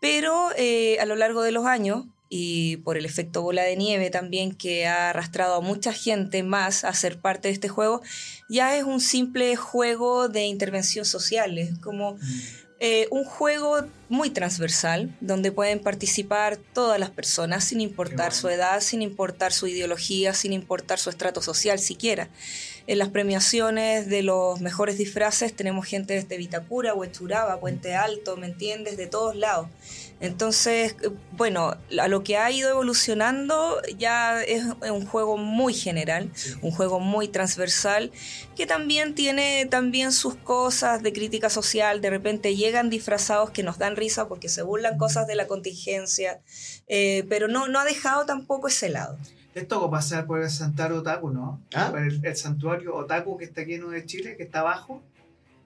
Pero 0.00 0.48
eh, 0.56 0.98
a 0.98 1.04
lo 1.04 1.14
largo 1.14 1.42
de 1.42 1.52
los 1.52 1.64
años, 1.66 2.06
y 2.32 2.76
por 2.78 2.96
el 2.96 3.04
efecto 3.04 3.42
bola 3.42 3.64
de 3.64 3.76
nieve 3.76 4.08
también 4.08 4.54
que 4.54 4.86
ha 4.86 5.10
arrastrado 5.10 5.56
a 5.56 5.60
mucha 5.60 5.92
gente 5.92 6.44
más 6.44 6.84
a 6.84 6.94
ser 6.94 7.18
parte 7.18 7.48
de 7.48 7.54
este 7.54 7.68
juego, 7.68 8.00
ya 8.48 8.76
es 8.76 8.84
un 8.84 9.00
simple 9.00 9.56
juego 9.56 10.28
de 10.28 10.44
intervención 10.44 11.04
social, 11.04 11.58
es 11.58 11.76
como 11.80 12.16
eh, 12.82 13.08
un 13.10 13.24
juego 13.24 13.84
muy 14.08 14.30
transversal, 14.30 15.14
donde 15.20 15.52
pueden 15.52 15.80
participar 15.80 16.56
todas 16.56 16.98
las 16.98 17.10
personas, 17.10 17.64
sin 17.64 17.82
importar 17.82 18.32
su 18.32 18.48
edad, 18.48 18.80
sin 18.80 19.02
importar 19.02 19.52
su 19.52 19.66
ideología, 19.66 20.32
sin 20.32 20.54
importar 20.54 20.98
su 20.98 21.10
estrato 21.10 21.42
social 21.42 21.78
siquiera. 21.78 22.30
En 22.86 22.98
las 22.98 23.10
premiaciones 23.10 24.08
de 24.08 24.22
los 24.22 24.62
mejores 24.62 24.96
disfraces 24.96 25.54
tenemos 25.54 25.84
gente 25.84 26.14
desde 26.14 26.38
Vitacura, 26.38 26.94
Huechuraba, 26.94 27.60
Puente 27.60 27.94
Alto, 27.94 28.38
¿me 28.38 28.46
entiendes? 28.46 28.96
De 28.96 29.06
todos 29.06 29.36
lados. 29.36 29.68
Entonces, 30.20 30.96
bueno, 31.32 31.76
a 31.98 32.08
lo 32.08 32.22
que 32.22 32.36
ha 32.36 32.50
ido 32.50 32.68
evolucionando 32.68 33.80
ya 33.98 34.42
es 34.42 34.64
un 34.90 35.06
juego 35.06 35.38
muy 35.38 35.72
general, 35.72 36.30
Sí. 36.34 36.52
un 36.60 36.70
juego 36.70 37.00
muy 37.00 37.28
transversal, 37.28 38.12
que 38.54 38.66
también 38.66 39.14
tiene 39.14 39.66
también 39.66 40.12
sus 40.12 40.34
cosas 40.34 41.02
de 41.02 41.12
crítica 41.14 41.48
social. 41.48 42.02
De 42.02 42.10
repente 42.10 42.54
llegan 42.54 42.90
disfrazados 42.90 43.50
que 43.50 43.62
nos 43.62 43.78
dan 43.78 43.96
risa 43.96 44.28
porque 44.28 44.50
se 44.50 44.62
burlan 44.62 44.98
cosas 44.98 45.26
de 45.26 45.36
la 45.36 45.46
contingencia, 45.46 46.40
eh, 46.86 47.24
pero 47.30 47.48
no, 47.48 47.68
no 47.68 47.80
ha 47.80 47.84
dejado 47.84 48.26
tampoco 48.26 48.68
ese 48.68 48.90
lado. 48.90 49.16
Les 49.54 49.66
tocó 49.66 49.90
pasar 49.90 50.26
por 50.26 50.40
el 50.42 50.50
santuario 50.50 50.98
Otaku, 50.98 51.30
¿no? 51.30 51.60
¿Ah? 51.74 51.88
Por 51.90 52.00
el, 52.00 52.24
el 52.24 52.36
santuario 52.36 52.94
Otaku 52.94 53.36
que 53.36 53.46
está 53.46 53.62
aquí 53.62 53.74
en 53.74 53.90
de 53.90 54.06
Chile, 54.06 54.36
que 54.36 54.44
está 54.44 54.60
abajo. 54.60 55.02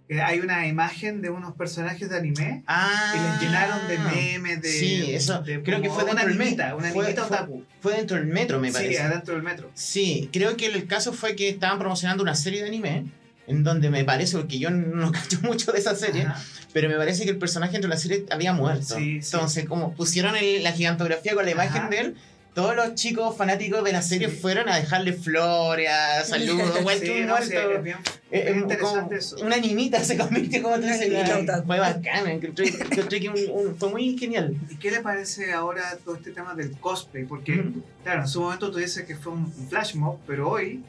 Eh, 0.08 0.20
hay 0.20 0.40
una 0.40 0.66
imagen 0.66 1.22
de 1.22 1.30
unos 1.30 1.54
personajes 1.54 2.10
de 2.10 2.16
anime 2.18 2.62
Ah, 2.66 3.14
y 3.16 3.20
les 3.22 3.40
llenaron 3.40 3.88
de 3.88 3.98
memes, 3.98 4.60
de. 4.60 4.68
Sí, 4.70 5.14
eso. 5.14 5.40
de 5.42 5.62
creo 5.62 5.80
que 5.80 5.88
fue 5.88 6.04
dentro 6.04 6.26
del 6.28 6.36
metro. 6.36 6.76
Una 6.76 6.90
Fue- 6.90 7.04
animita 7.06 7.24
fue- 7.24 7.36
Otaku. 7.38 7.64
Fue 7.80 7.94
dentro 7.96 8.16
del 8.18 8.26
metro, 8.26 8.60
me 8.60 8.68
Sí, 8.68 8.74
parece. 8.74 9.00
adentro 9.02 9.34
del 9.34 9.42
metro. 9.42 9.70
Sí, 9.74 10.28
creo 10.32 10.56
que 10.58 10.66
el 10.66 10.86
caso 10.86 11.12
fue 11.14 11.34
que 11.36 11.48
estaban 11.48 11.78
promocionando 11.78 12.22
una 12.22 12.34
serie 12.34 12.60
de 12.62 12.68
anime. 12.68 13.06
En 13.46 13.62
donde 13.62 13.90
me 13.90 14.04
parece, 14.04 14.38
porque 14.38 14.58
yo 14.58 14.70
no 14.70 15.12
cacho 15.12 15.38
mucho 15.42 15.70
de 15.72 15.78
esa 15.78 15.94
serie, 15.94 16.22
Ajá. 16.22 16.42
pero 16.72 16.88
me 16.88 16.96
parece 16.96 17.24
que 17.24 17.30
el 17.30 17.36
personaje 17.36 17.72
dentro 17.72 17.90
de 17.90 17.94
la 17.94 18.00
serie 18.00 18.24
había 18.30 18.54
muerto. 18.54 18.96
Sí, 18.96 19.20
sí. 19.20 19.30
Entonces, 19.34 19.66
como 19.66 19.92
pusieron 19.94 20.34
el- 20.36 20.62
la 20.62 20.72
gigantografía 20.72 21.34
con 21.34 21.44
la 21.44 21.50
imagen 21.50 21.90
de 21.90 21.98
él, 21.98 22.14
todos 22.54 22.76
los 22.76 22.94
chicos 22.94 23.36
fanáticos 23.36 23.82
de 23.84 23.92
la 23.92 24.00
serie 24.00 24.28
Sí. 24.30 24.36
fueron 24.36 24.68
a 24.68 24.76
dejarle 24.76 25.12
flores, 25.12 25.88
a 25.90 26.24
saludos, 26.24 26.82
vuelto 26.82 27.04
Sí, 27.06 27.10
un 27.12 27.26
no, 27.26 27.32
muerto. 27.34 27.50
sí, 27.50 27.56
es 27.56 27.82
bien, 27.82 27.96
Eh, 28.30 28.42
bien 28.44 28.48
eh, 28.56 28.60
interesante 28.60 29.00
como 29.04 29.12
eso. 29.18 29.36
Una 29.44 29.56
animita 29.56 30.02
se 30.04 30.16
convirtió 30.16 30.62
como 30.62 30.76
tú 30.76 30.82
Una 30.84 30.96
dices. 30.96 31.62
Fue 31.66 31.78
bacán, 31.80 32.28
encontré, 32.28 32.68
encontré 32.68 33.20
que 33.20 33.28
un- 33.28 33.50
un- 33.68 33.76
fue 33.76 33.90
muy 33.90 34.16
genial. 34.18 34.56
¿Y 34.70 34.76
qué 34.76 34.90
le 34.92 35.00
parece 35.00 35.52
ahora 35.52 35.98
todo 36.04 36.14
este 36.14 36.30
tema 36.30 36.54
del 36.54 36.72
cosplay? 36.78 37.24
Porque, 37.24 37.64
claro, 38.04 38.22
en 38.22 38.28
su 38.28 38.40
momento 38.40 38.70
tú 38.70 38.78
dices 38.78 39.04
que 39.04 39.16
fue 39.16 39.32
un 39.32 39.44
un 39.44 39.68
flash 39.68 39.94
mob, 39.96 40.18
pero 40.26 40.48
hoy 40.50 40.82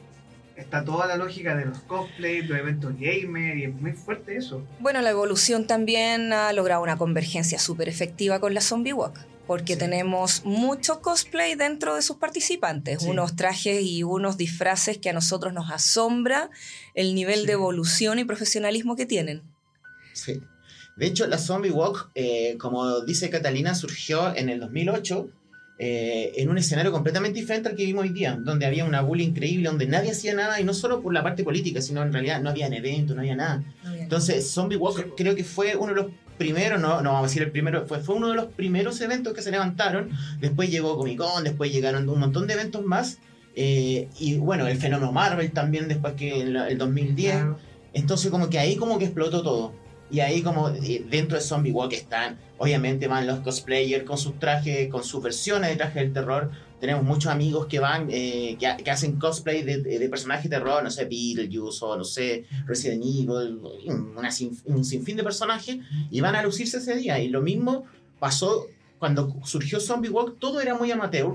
está 0.56 0.82
toda 0.84 1.06
la 1.06 1.16
lógica 1.16 1.54
de 1.56 1.66
los 1.66 1.78
cosplays, 1.80 2.48
los 2.48 2.58
eventos 2.58 2.94
gamer, 2.98 3.56
y 3.58 3.64
es 3.64 3.74
muy 3.74 3.92
fuerte 3.92 4.36
eso. 4.36 4.62
Bueno, 4.80 5.02
la 5.02 5.10
evolución 5.10 5.66
también 5.66 6.32
ha 6.32 6.52
logrado 6.54 6.82
una 6.82 6.96
convergencia 6.96 7.58
súper 7.58 7.88
efectiva 7.88 8.40
con 8.40 8.54
la 8.54 8.60
Zombie 8.62 8.92
Walk, 8.94 9.18
porque 9.46 9.74
Sí. 9.74 9.78
tenemos 9.78 10.44
mucho 10.44 11.00
cosplay 11.00 11.54
dentro 11.54 11.94
de 11.94 12.02
sus 12.02 12.16
participantes, 12.16 13.02
Sí. 13.02 13.08
unos 13.08 13.36
trajes 13.36 13.82
y 13.82 14.02
unos 14.02 14.36
disfraces 14.36 14.98
que 14.98 15.10
a 15.10 15.12
nosotros 15.12 15.52
nos 15.52 15.70
asombra 15.70 16.50
el 16.94 17.14
nivel 17.14 17.40
Sí. 17.40 17.46
de 17.46 17.52
evolución 17.52 18.18
y 18.18 18.24
profesionalismo 18.24 18.96
que 18.96 19.06
tienen. 19.06 19.42
Sí. 20.12 20.40
De 20.96 21.06
hecho, 21.06 21.26
la 21.26 21.36
Zombie 21.38 21.70
Walk, 21.70 22.10
eh, 22.14 22.56
como 22.58 23.02
dice 23.02 23.28
Catalina, 23.28 23.74
surgió 23.74 24.34
en 24.34 24.48
el 24.48 24.60
2008 24.60 25.28
eh, 25.78 26.32
en 26.40 26.48
un 26.48 26.56
escenario 26.56 26.90
completamente 26.90 27.38
diferente 27.38 27.68
al 27.68 27.76
que 27.76 27.84
vimos 27.84 28.04
hoy 28.04 28.08
día, 28.08 28.38
donde 28.42 28.64
había 28.64 28.86
una 28.86 29.02
bully 29.02 29.24
increíble, 29.24 29.68
donde 29.68 29.84
nadie 29.86 30.10
hacía 30.10 30.32
nada, 30.32 30.58
y 30.58 30.64
no 30.64 30.72
solo 30.72 31.02
por 31.02 31.12
la 31.12 31.22
parte 31.22 31.44
política, 31.44 31.82
sino 31.82 32.02
en 32.02 32.14
realidad 32.14 32.40
no 32.40 32.48
había 32.48 32.68
eventos, 32.68 33.14
no 33.14 33.20
había 33.20 33.36
nada. 33.36 33.62
Entonces, 33.98 34.50
Zombie 34.50 34.78
Walk 34.78 35.12
creo 35.18 35.34
que 35.36 35.44
fue 35.44 35.76
uno 35.76 35.88
de 35.94 36.00
los 36.00 36.06
primeros, 36.36 36.80
no, 36.80 37.00
no 37.02 37.10
vamos 37.12 37.26
a 37.26 37.28
decir 37.28 37.42
el 37.42 37.50
primero, 37.50 37.86
fue, 37.86 38.00
fue 38.00 38.14
uno 38.14 38.28
de 38.30 38.36
los 38.36 38.46
primeros 38.46 39.00
eventos 39.00 39.34
que 39.34 39.42
se 39.42 39.50
levantaron. 39.50 40.10
Después 40.40 40.70
llegó 40.70 40.96
Comic 40.96 41.18
Con, 41.18 41.44
después 41.44 41.72
llegaron 41.72 42.08
un 42.08 42.20
montón 42.20 42.46
de 42.46 42.54
eventos 42.54 42.84
más. 42.84 43.18
eh, 43.58 44.08
y 44.20 44.36
bueno, 44.36 44.66
el 44.66 44.76
fenómeno 44.76 45.12
Marvel 45.12 45.50
también 45.52 45.88
después 45.88 46.12
que 46.14 46.40
en 46.42 46.52
la- 46.52 46.68
el 46.68 46.76
2010. 46.78 47.32
Claro. 47.36 47.58
Entonces 47.94 48.30
como 48.30 48.50
que 48.50 48.58
ahí 48.58 48.76
como 48.76 48.98
que 48.98 49.06
explotó 49.06 49.42
todo. 49.42 49.72
Y 50.10 50.20
ahí 50.20 50.42
como 50.42 50.68
eh, 50.68 51.04
dentro 51.10 51.36
de 51.38 51.42
Zombie 51.42 51.72
Walk 51.72 51.92
están, 51.94 52.36
obviamente 52.58 53.08
van 53.08 53.26
los 53.26 53.40
cosplayers 53.40 54.04
con 54.04 54.18
sus 54.18 54.38
trajes, 54.38 54.88
con 54.90 55.02
sus 55.02 55.22
versiones 55.22 55.70
de 55.70 55.76
traje 55.76 56.00
del 56.00 56.12
terror. 56.12 56.50
Tenemos 56.86 57.04
muchos 57.04 57.32
amigos 57.32 57.66
que 57.66 57.80
van, 57.80 58.06
eh, 58.12 58.56
que, 58.60 58.84
que 58.84 58.90
hacen 58.92 59.18
cosplay 59.18 59.64
de, 59.64 59.78
de, 59.82 59.98
de 59.98 60.08
personajes 60.08 60.44
de 60.48 60.56
terror, 60.56 60.84
no 60.84 60.90
sé, 60.92 61.04
Beetlejuice 61.06 61.84
o 61.84 61.96
no 61.96 62.04
sé, 62.04 62.44
Resident 62.64 63.02
Evil, 63.02 63.58
una 64.16 64.30
sin- 64.30 64.56
un 64.66 64.84
sinfín 64.84 65.16
de 65.16 65.24
personajes, 65.24 65.78
y 66.12 66.20
van 66.20 66.36
a 66.36 66.42
lucirse 66.44 66.76
ese 66.78 66.94
día. 66.94 67.18
Y 67.18 67.26
lo 67.28 67.42
mismo 67.42 67.86
pasó 68.20 68.68
cuando 69.00 69.34
surgió 69.44 69.80
Zombie 69.80 70.10
Walk, 70.10 70.38
todo 70.38 70.60
era 70.60 70.76
muy 70.76 70.92
amateur. 70.92 71.34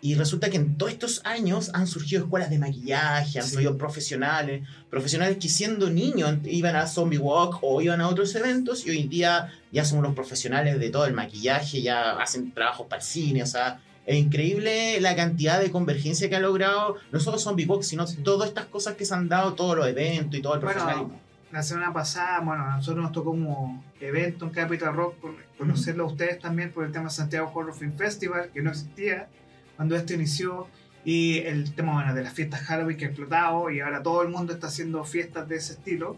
Y 0.00 0.14
resulta 0.14 0.48
que 0.48 0.56
en 0.56 0.78
todos 0.78 0.92
estos 0.92 1.20
años 1.24 1.70
han 1.74 1.86
surgido 1.86 2.22
escuelas 2.22 2.48
de 2.48 2.58
maquillaje, 2.58 3.40
han 3.40 3.44
Sí. 3.44 3.50
surgido 3.52 3.76
profesionales, 3.76 4.66
profesionales 4.88 5.36
que 5.38 5.48
siendo 5.50 5.90
niños 5.90 6.34
iban 6.46 6.76
a 6.76 6.86
Zombie 6.86 7.18
Walk 7.18 7.58
o 7.62 7.82
iban 7.82 8.00
a 8.00 8.08
otros 8.08 8.34
eventos 8.36 8.86
y 8.86 8.90
hoy 8.90 9.00
en 9.00 9.08
día 9.10 9.52
ya 9.70 9.84
son 9.84 9.98
unos 9.98 10.14
profesionales 10.14 10.78
de 10.80 10.88
todo 10.90 11.04
el 11.04 11.12
maquillaje, 11.14 11.82
ya 11.82 12.12
hacen 12.12 12.52
trabajos 12.54 12.86
para 12.86 13.02
el 13.02 13.06
cine, 13.06 13.42
o 13.42 13.46
sea, 13.46 13.80
es 14.08 14.16
increíble 14.16 15.00
la 15.00 15.14
cantidad 15.14 15.60
de 15.60 15.70
convergencia 15.70 16.28
que 16.28 16.36
ha 16.36 16.40
logrado 16.40 16.96
no 17.12 17.20
solo 17.20 17.38
Zombie 17.38 17.66
Walk, 17.66 17.82
sino 17.82 18.06
todas 18.24 18.48
estas 18.48 18.66
cosas 18.66 18.94
que 18.96 19.04
se 19.04 19.14
han 19.14 19.28
dado, 19.28 19.54
todos 19.54 19.76
los 19.76 19.86
eventos 19.86 20.38
y 20.38 20.42
todo 20.42 20.54
el 20.54 20.60
Bueno, 20.60 20.74
profesionalismo. 20.80 21.20
La 21.52 21.62
semana 21.62 21.92
pasada, 21.92 22.40
bueno, 22.40 22.64
a 22.64 22.76
nosotros 22.76 23.02
nos 23.02 23.12
tocó 23.12 23.30
como 23.30 23.84
evento 24.00 24.44
en 24.46 24.50
Capital 24.50 24.94
Rock 24.94 25.20
con- 25.20 25.36
conocerlo 25.56 26.04
a 26.04 26.06
ustedes 26.06 26.38
también 26.38 26.72
por 26.72 26.84
el 26.84 26.92
tema 26.92 27.08
Santiago 27.10 27.50
Horror 27.54 27.74
Film 27.74 27.96
Festival, 27.96 28.50
que 28.52 28.62
no 28.62 28.70
existía 28.70 29.28
cuando 29.76 29.94
esto 29.96 30.12
inició, 30.14 30.66
y 31.04 31.38
el 31.40 31.74
tema 31.74 31.94
bueno, 31.94 32.14
de 32.14 32.22
las 32.22 32.32
fiestas 32.34 32.60
Halloween 32.62 32.96
que 32.98 33.04
ha 33.04 33.08
explotado 33.08 33.70
y 33.70 33.80
ahora 33.80 34.02
todo 34.02 34.22
el 34.22 34.28
mundo 34.28 34.52
está 34.52 34.66
haciendo 34.66 35.04
fiestas 35.04 35.48
de 35.48 35.56
ese 35.56 35.74
estilo. 35.74 36.16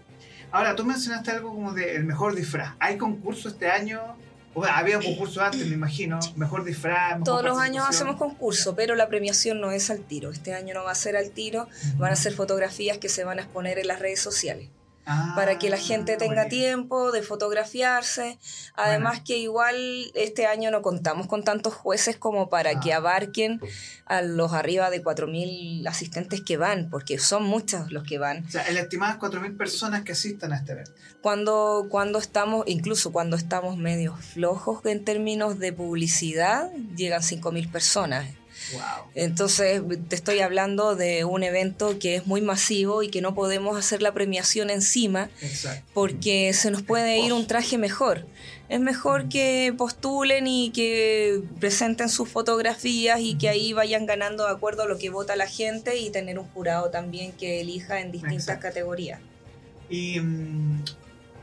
Ahora, 0.52 0.74
tú 0.74 0.84
mencionaste 0.84 1.30
algo 1.30 1.50
como 1.54 1.72
de 1.72 1.94
el 1.94 2.04
mejor 2.04 2.34
disfraz. 2.34 2.74
¿Hay 2.80 2.96
concurso 2.98 3.48
este 3.48 3.68
año? 3.70 4.00
O 4.52 4.64
sea, 4.64 4.78
había 4.78 4.98
concurso 4.98 5.40
antes, 5.40 5.66
me 5.66 5.74
imagino. 5.74 6.18
Mejor 6.36 6.64
disfraz. 6.64 7.20
mejor 7.20 7.24
Todos 7.24 7.44
los 7.44 7.58
años 7.58 7.84
hacemos 7.88 8.16
concurso, 8.16 8.74
pero 8.74 8.94
la 8.96 9.08
premiación 9.08 9.60
no 9.60 9.70
es 9.70 9.90
al 9.90 10.00
tiro. 10.00 10.30
Este 10.30 10.54
año 10.54 10.74
no 10.74 10.84
va 10.84 10.90
a 10.90 10.96
ser 10.96 11.16
al 11.16 11.30
tiro, 11.30 11.68
van 11.98 12.12
a 12.12 12.16
ser 12.16 12.32
fotografías 12.32 12.98
que 12.98 13.08
se 13.08 13.24
van 13.24 13.38
a 13.38 13.42
exponer 13.42 13.78
en 13.78 13.86
las 13.86 14.00
redes 14.00 14.20
sociales. 14.20 14.68
Ah, 15.06 15.32
para 15.34 15.58
que 15.58 15.70
la 15.70 15.78
gente 15.78 16.16
tenga 16.16 16.48
tiempo 16.48 17.10
de 17.10 17.22
fotografiarse. 17.22 18.38
Además 18.74 19.20
que 19.24 19.38
igual 19.38 19.76
este 20.14 20.46
año 20.46 20.70
no 20.70 20.82
contamos 20.82 21.26
con 21.26 21.42
tantos 21.42 21.74
jueces 21.74 22.16
como 22.16 22.48
para 22.48 22.70
Ah. 22.70 22.80
que 22.80 22.92
abarquen 22.92 23.60
a 24.06 24.22
los 24.22 24.52
arriba 24.52 24.90
de 24.90 25.02
4.000 25.02 25.86
asistentes 25.88 26.42
que 26.42 26.56
van, 26.56 26.90
porque 26.90 27.18
son 27.18 27.42
muchos 27.44 27.90
los 27.90 28.04
que 28.04 28.18
van. 28.18 28.44
O 28.46 28.50
sea, 28.50 28.62
el 28.68 28.76
estimado 28.76 29.12
es 29.14 29.18
4.000 29.18 29.56
personas 29.56 30.02
que 30.02 30.12
asistan 30.12 30.52
a 30.52 30.56
este 30.58 30.72
evento. 30.72 30.92
Cuando, 31.22 31.86
cuando 31.90 32.18
estamos, 32.18 32.64
incluso 32.66 33.10
cuando 33.10 33.36
estamos 33.36 33.76
medio 33.76 34.14
flojos 34.16 34.84
en 34.86 35.04
términos 35.04 35.58
de 35.58 35.72
publicidad, 35.72 36.70
llegan 36.96 37.22
5.000 37.22 37.70
personas. 37.70 38.26
Wow. 38.72 39.10
Entonces, 39.14 39.82
te 40.08 40.14
estoy 40.14 40.40
hablando 40.40 40.94
de 40.94 41.24
un 41.24 41.42
evento 41.42 41.98
que 41.98 42.16
es 42.16 42.26
muy 42.26 42.40
masivo 42.40 43.02
y 43.02 43.08
que 43.08 43.20
no 43.20 43.34
podemos 43.34 43.76
hacer 43.78 44.02
la 44.02 44.12
premiación 44.12 44.70
encima 44.70 45.30
Exacto. 45.40 45.84
porque 45.94 46.52
se 46.52 46.70
nos 46.70 46.82
puede 46.82 47.18
ir 47.18 47.32
un 47.32 47.46
traje 47.46 47.78
mejor. 47.78 48.26
Es 48.68 48.78
mejor 48.78 49.28
que 49.28 49.74
postulen 49.76 50.46
y 50.46 50.70
que 50.70 51.42
presenten 51.58 52.08
sus 52.08 52.28
fotografías 52.28 53.18
y 53.20 53.36
que 53.36 53.48
ahí 53.48 53.72
vayan 53.72 54.06
ganando 54.06 54.46
de 54.46 54.52
acuerdo 54.52 54.84
a 54.84 54.86
lo 54.86 54.96
que 54.98 55.10
vota 55.10 55.34
la 55.34 55.48
gente 55.48 55.96
y 55.98 56.10
tener 56.10 56.38
un 56.38 56.46
jurado 56.46 56.90
también 56.90 57.32
que 57.32 57.60
elija 57.60 58.00
en 58.00 58.12
distintas 58.12 58.48
Exacto. 58.48 58.62
categorías. 58.68 59.20
Y 59.88 60.20
mm, 60.20 60.84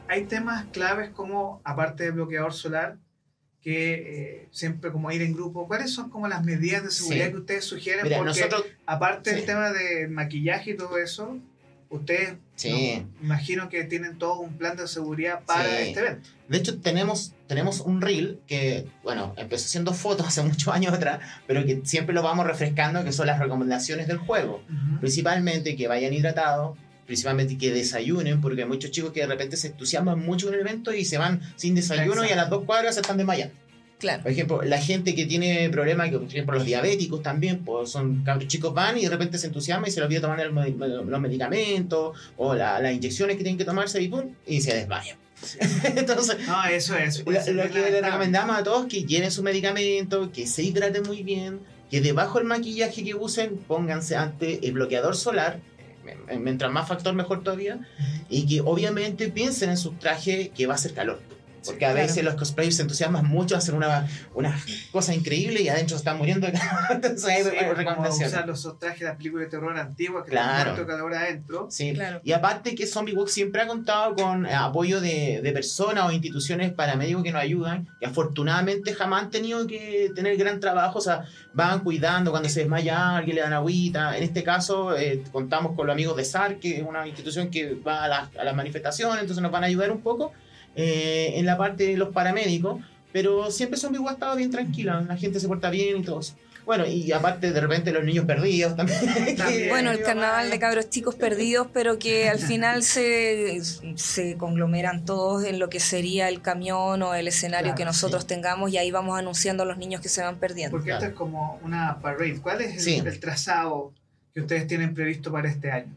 hay 0.08 0.24
temas 0.24 0.66
claves 0.72 1.10
como, 1.10 1.60
aparte 1.66 2.04
del 2.04 2.14
bloqueador 2.14 2.54
solar, 2.54 2.98
que 3.68 3.94
eh, 3.96 4.48
siempre 4.52 4.94
como 4.94 5.12
ir 5.12 5.22
en 5.22 5.34
grupo. 5.34 5.68
¿Cuáles 5.68 5.92
son 5.92 6.10
como 6.10 6.26
las 6.30 6.42
medidas 6.46 6.84
de 6.86 6.90
seguridad 6.90 7.26
Sí. 7.26 7.32
que 7.34 7.38
ustedes 7.38 7.66
sugieren? 7.66 8.04
Mira, 8.06 8.16
Porque 8.20 8.30
nosotros 8.30 8.64
aparte 8.86 9.32
del 9.32 9.42
sí. 9.42 9.46
tema 9.46 9.72
de 9.74 10.08
maquillaje 10.08 10.72
y 10.72 10.78
todo 10.78 10.98
eso, 10.98 11.38
ustedes 11.90 12.36
Sí. 12.56 13.04
no, 13.20 13.26
imagino 13.26 13.68
que 13.68 13.84
tienen 13.84 14.18
todo 14.18 14.40
un 14.40 14.58
plan 14.58 14.78
de 14.78 14.88
seguridad 14.88 15.42
para 15.46 15.82
este 15.82 16.00
evento. 16.00 16.30
De 16.48 16.58
hecho, 16.60 16.80
tenemos, 16.80 17.34
tenemos 17.48 17.82
un 17.82 18.00
reel 18.00 18.40
que, 18.48 18.88
bueno, 19.04 19.34
empezó 19.36 19.66
haciendo 19.66 19.92
fotos 19.94 20.26
hace 20.28 20.42
muchos 20.44 20.74
años 20.74 20.94
atrás, 20.94 21.20
pero 21.46 21.66
que 21.66 21.82
siempre 21.84 22.16
lo 22.16 22.24
vamos 22.24 22.48
refrescando, 22.48 23.04
que 23.04 23.12
son 23.12 23.28
las 23.28 23.38
recomendaciones 23.38 24.08
del 24.08 24.18
juego. 24.18 24.64
Principalmente 25.02 25.76
que 25.76 25.90
vayan 25.90 26.14
hidratados, 26.14 26.78
principalmente 27.08 27.58
que 27.58 27.72
desayunen, 27.72 28.40
porque 28.42 28.62
hay 28.62 28.68
muchos 28.68 28.92
chicos 28.92 29.12
que 29.12 29.22
de 29.22 29.28
repente 29.28 29.58
se 29.58 29.68
entusiasman 29.68 30.20
mucho 30.24 30.46
con 30.48 30.54
el 30.56 30.62
evento 30.62 30.94
y 30.94 31.04
se 31.06 31.18
van 31.18 31.42
sin 31.56 31.74
desayuno 31.74 32.18
y 32.18 32.20
a 32.20 32.22
Exacto. 32.24 32.36
las 32.42 32.50
dos 32.52 32.64
cuadras 32.66 32.94
se 32.96 33.02
están 33.02 33.18
desmayando. 33.18 33.56
Claro. 33.98 34.22
Por 34.22 34.32
ejemplo, 34.32 34.62
la 34.62 34.80
gente 34.80 35.16
que 35.16 35.26
tiene 35.26 35.70
problemas, 35.72 36.12
que, 36.12 36.20
por 36.20 36.28
ejemplo, 36.28 36.56
los 36.56 36.66
diabéticos 36.66 37.24
también, 37.24 37.66
pues 37.66 37.90
son 37.90 38.24
cabros 38.24 38.48
chicos 38.48 38.72
van 38.72 38.96
y 39.00 39.02
de 39.02 39.10
repente 39.10 39.40
se 39.40 39.48
entusiasman 39.48 39.88
y 39.90 39.92
se 39.92 40.00
les 40.02 40.06
olvida 40.06 40.22
tomar 40.22 40.40
el 40.40 40.54
los 40.78 41.20
medicamentos 41.20 42.16
o 42.38 42.54
la- 42.54 42.80
las 42.80 42.94
inyecciones 42.94 43.38
que 43.38 43.44
tienen 43.44 43.58
que 43.58 43.66
tomarse 43.66 44.00
y 44.00 44.08
pum, 44.08 44.34
y 44.46 44.62
se 44.62 44.76
desmayan. 44.76 45.18
Entonces, 45.96 46.38
No, 46.48 46.64
eso 46.66 46.96
es. 46.98 47.24
lo, 47.26 47.32
lo 47.32 47.72
que 47.72 47.80
le 47.92 48.02
recomendamos 48.02 48.58
a 48.58 48.64
todos 48.64 48.86
es 48.86 48.94
que 48.94 49.04
lleven 49.04 49.32
su 49.32 49.42
medicamento, 49.44 50.32
que 50.32 50.46
se 50.48 50.64
hidraten 50.64 51.04
muy 51.04 51.24
bien, 51.24 51.60
que 51.90 52.02
debajo 52.02 52.38
del 52.40 52.48
maquillaje 52.48 53.04
que 53.04 53.16
usen 53.16 53.58
pónganse 53.58 54.16
ante 54.16 54.66
el 54.66 54.74
bloqueador 54.74 55.16
solar, 55.16 55.60
mientras 56.40 56.72
más 56.72 56.88
factor 56.88 57.14
mejor 57.14 57.44
todavía, 57.44 57.80
y 58.30 58.46
que 58.48 58.62
obviamente 58.62 59.30
piensen 59.30 59.70
en 59.70 59.78
su 59.78 59.94
traje 59.94 60.52
que 60.56 60.68
va 60.68 60.74
a 60.74 60.76
hacer 60.76 60.94
calor. 60.94 61.20
Porque 61.66 61.86
a 61.86 61.92
claro. 61.92 62.08
veces 62.08 62.24
los 62.24 62.36
cosplayers 62.36 62.76
se 62.78 62.82
entusiasman 62.84 63.26
mucho, 63.28 63.56
hacen 63.58 63.76
una, 63.76 64.08
una 64.34 64.58
cosa 64.92 65.14
increíble 65.14 65.62
y 65.62 65.70
adentro 65.70 65.98
se 65.98 66.02
están 66.02 66.18
muriendo. 66.18 66.48
Entonces 66.90 67.26
hay, 67.26 67.44
Sí, 67.44 67.50
recomendaciones. 67.50 68.28
usar 68.34 68.48
los 68.48 68.80
trajes 68.80 69.00
de 69.02 69.06
la 69.06 69.18
película 69.18 69.44
de 69.44 69.50
terror 69.50 69.78
antigua 69.78 70.24
que 70.24 70.32
Claro. 70.32 70.54
tienen 70.56 70.74
muerto 70.76 70.88
calor 70.88 71.14
adentro. 71.16 71.68
Sí. 71.70 71.94
Claro. 71.94 72.22
Y 72.24 72.32
aparte 72.32 72.76
que 72.76 72.88
Zombie 72.88 73.14
Walk 73.14 73.28
siempre 73.30 73.62
ha 73.62 73.68
contado 73.68 74.16
con 74.16 74.46
eh, 74.46 74.54
apoyo 74.54 75.02
de, 75.02 75.42
de 75.42 75.52
personas 75.52 76.06
o 76.06 76.12
instituciones 76.12 76.72
paramédicos 76.74 77.24
que 77.24 77.32
nos 77.32 77.42
ayudan, 77.42 77.88
que 78.00 78.06
afortunadamente 78.06 78.94
jamás 78.94 79.24
han 79.24 79.32
tenido 79.32 79.68
que 79.68 80.12
tener 80.16 80.38
gran 80.38 80.60
trabajo, 80.60 81.00
o 81.00 81.02
sea, 81.02 81.26
van 81.54 81.80
cuidando 81.82 82.32
cuando 82.32 82.50
se 82.50 82.62
desmaya 82.62 83.18
alguien, 83.18 83.36
le 83.36 83.42
dan 83.42 83.54
agüita. 83.54 84.16
En 84.18 84.24
este 84.24 84.44
caso, 84.44 84.96
eh, 84.98 85.24
contamos 85.32 85.76
con 85.76 85.88
los 85.88 85.94
amigos 85.94 86.16
de 86.16 86.24
SAR, 86.26 86.60
que 86.60 86.78
es 86.78 86.84
una 86.84 87.08
institución 87.08 87.50
que 87.50 87.74
va 87.76 88.04
a 88.04 88.08
las, 88.08 88.36
a 88.38 88.44
las 88.44 88.56
manifestaciones, 88.56 89.22
entonces 89.22 89.42
nos 89.42 89.52
van 89.52 89.64
a 89.64 89.68
ayudar 89.68 89.92
un 89.92 90.02
poco 90.02 90.32
eh, 90.78 91.34
en 91.36 91.46
la 91.46 91.58
parte 91.58 91.86
de 91.88 91.98
los 91.98 92.10
paramédicos, 92.10 92.82
pero 93.12 93.52
siempre 93.52 93.78
Zombie 93.78 94.00
ha 94.08 94.12
estado 94.14 94.36
bien 94.38 94.52
tranquila, 94.52 95.02
la 95.02 95.18
gente 95.18 95.40
se 95.42 95.48
porta 95.50 95.70
bien 95.70 95.98
y 95.98 96.04
todo 96.04 96.20
eso. 96.22 96.36
Bueno, 96.66 96.86
y 96.86 97.10
aparte 97.14 97.54
de 97.54 97.62
repente 97.62 97.94
los 97.94 98.04
niños 98.04 98.26
perdidos 98.26 98.76
también. 98.76 99.00
También. 99.38 99.70
Bueno, 99.70 99.92
el 99.92 100.02
carnaval 100.04 100.50
de 100.50 100.60
cabros 100.60 100.90
chicos 100.90 101.16
perdidos, 101.16 101.68
pero 101.74 101.98
que 101.98 102.28
al 102.28 102.40
final 102.40 102.84
se, 102.84 103.62
se 103.96 104.36
conglomeran 104.36 105.06
todos 105.06 105.46
en 105.46 105.60
lo 105.60 105.70
que 105.70 105.80
sería 105.80 106.28
el 106.28 106.42
camión 106.42 107.02
o 107.04 107.14
el 107.16 107.30
escenario 107.30 107.68
Claro, 107.68 107.78
que 107.78 107.86
nosotros 107.86 108.24
sí. 108.24 108.28
tengamos 108.28 108.70
y 108.74 108.78
ahí 108.78 108.92
vamos 108.92 109.18
anunciando 109.18 109.64
a 109.64 109.66
los 109.66 109.78
niños 109.78 110.02
que 110.02 110.10
se 110.10 110.22
van 110.22 110.40
perdiendo. 110.40 110.72
Porque 110.72 110.90
Claro. 110.90 111.06
esto 111.06 111.12
es 111.14 111.18
como 111.18 111.58
una 111.64 112.00
parade. 112.02 112.38
¿Cuál 112.42 112.60
es 112.62 112.74
el, 112.74 112.80
Sí. 112.82 113.02
el 113.04 113.20
trazado 113.22 113.94
que 114.34 114.42
ustedes 114.42 114.68
tienen 114.68 114.94
previsto 114.94 115.32
para 115.32 115.50
este 115.50 115.72
año? 115.72 115.96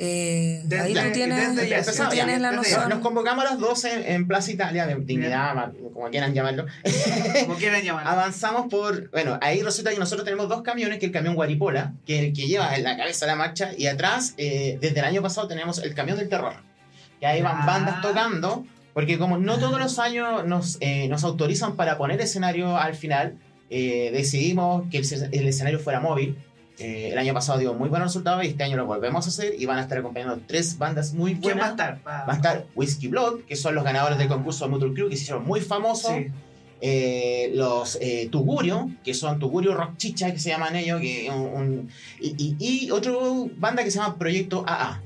Eh, 0.00 0.60
Desde- 0.64 0.80
ahí 0.80 0.92
tú 0.94 1.00
desde 1.00 1.10
tienes, 1.12 1.38
ya, 1.68 1.82
tú 1.82 2.08
tienes 2.10 2.36
ya, 2.36 2.38
la 2.38 2.50
desde 2.50 2.56
noción. 2.56 2.88
Nos 2.88 2.98
convocamos 3.00 3.44
a 3.44 3.50
las 3.50 3.58
12 3.58 3.94
en, 3.94 4.12
en 4.12 4.26
Plaza 4.28 4.52
Italia, 4.52 4.86
de 4.86 4.94
Dignidad, 4.94 5.72
como 5.92 6.08
quieran 6.10 6.34
llamarlo. 6.34 6.66
Como 7.46 7.56
quieran 7.56 7.82
llamarlo. 7.84 8.08
Avanzamos 8.10 8.66
por. 8.70 9.10
Bueno, 9.10 9.38
ahí 9.42 9.60
resulta 9.62 9.90
que 9.90 9.98
nosotros 9.98 10.24
tenemos 10.24 10.48
dos 10.48 10.62
camiones: 10.62 10.98
que 11.00 11.06
el 11.06 11.12
camión 11.12 11.34
Guaripola, 11.34 11.94
que 12.06 12.18
es 12.18 12.24
el 12.26 12.32
que 12.32 12.46
lleva 12.46 12.76
en 12.76 12.84
la 12.84 12.96
cabeza 12.96 13.26
la 13.26 13.34
marcha, 13.34 13.72
y 13.76 13.86
atrás, 13.86 14.34
eh, 14.36 14.78
desde 14.80 15.00
el 15.00 15.04
año 15.04 15.20
pasado, 15.20 15.48
tenemos 15.48 15.78
el 15.82 15.94
camión 15.94 16.16
del 16.16 16.28
terror. 16.28 16.54
Que 17.18 17.26
ahí 17.26 17.42
van 17.42 17.62
Ah. 17.62 17.66
bandas 17.66 18.00
tocando, 18.00 18.64
porque 18.94 19.18
como 19.18 19.36
no 19.38 19.58
todos 19.58 19.80
los 19.80 19.98
años 19.98 20.46
nos, 20.46 20.76
eh, 20.80 21.08
nos 21.08 21.24
autorizan 21.24 21.74
para 21.74 21.98
poner 21.98 22.20
escenario 22.20 22.76
al 22.76 22.94
final, 22.94 23.36
eh, 23.70 24.10
decidimos 24.12 24.84
que 24.92 24.98
el, 24.98 25.28
el 25.32 25.48
escenario 25.48 25.80
fuera 25.80 25.98
móvil. 25.98 26.38
Eh, 26.78 27.08
el 27.10 27.18
año 27.18 27.34
pasado 27.34 27.58
dio 27.58 27.74
muy 27.74 27.88
buenos 27.88 28.08
resultados 28.08 28.44
y 28.44 28.48
este 28.48 28.62
año 28.62 28.76
lo 28.76 28.86
volvemos 28.86 29.26
a 29.26 29.28
hacer 29.30 29.54
y 29.58 29.66
van 29.66 29.78
a 29.78 29.82
estar 29.82 29.98
acompañando 29.98 30.40
tres 30.46 30.78
bandas 30.78 31.12
muy 31.12 31.32
¿Quién 31.34 31.58
va 31.58 31.66
a 31.66 31.70
buenas. 31.70 31.70
estar? 31.70 32.00
Va 32.06 32.32
a 32.32 32.36
estar 32.36 32.66
Whiskey 32.76 33.08
Blood, 33.08 33.40
que 33.48 33.56
son 33.56 33.74
los 33.74 33.82
ganadores 33.82 34.16
del 34.18 34.28
concurso 34.28 34.64
de 34.64 34.70
Motor 34.70 34.94
Crew, 34.94 35.08
que 35.08 35.16
se 35.16 35.22
hicieron 35.22 35.44
muy 35.44 35.60
famosos. 35.60 36.12
Sí. 36.16 36.26
eh, 36.80 37.50
los 37.56 37.98
eh, 38.00 38.28
Tugurio, 38.30 38.88
que 39.02 39.12
son 39.12 39.40
Tugurio 39.40 39.74
Rock 39.74 39.96
Chicha, 39.96 40.32
que 40.32 40.38
se 40.38 40.50
llaman 40.50 40.76
ellos, 40.76 41.00
que 41.00 41.28
un, 41.28 41.40
un- 41.60 41.88
y, 42.20 42.28
y, 42.38 42.56
y 42.84 42.90
otra 42.92 43.10
banda 43.56 43.82
que 43.82 43.90
se 43.90 43.98
llama 43.98 44.16
Proyecto 44.16 44.62
AA. 44.64 45.02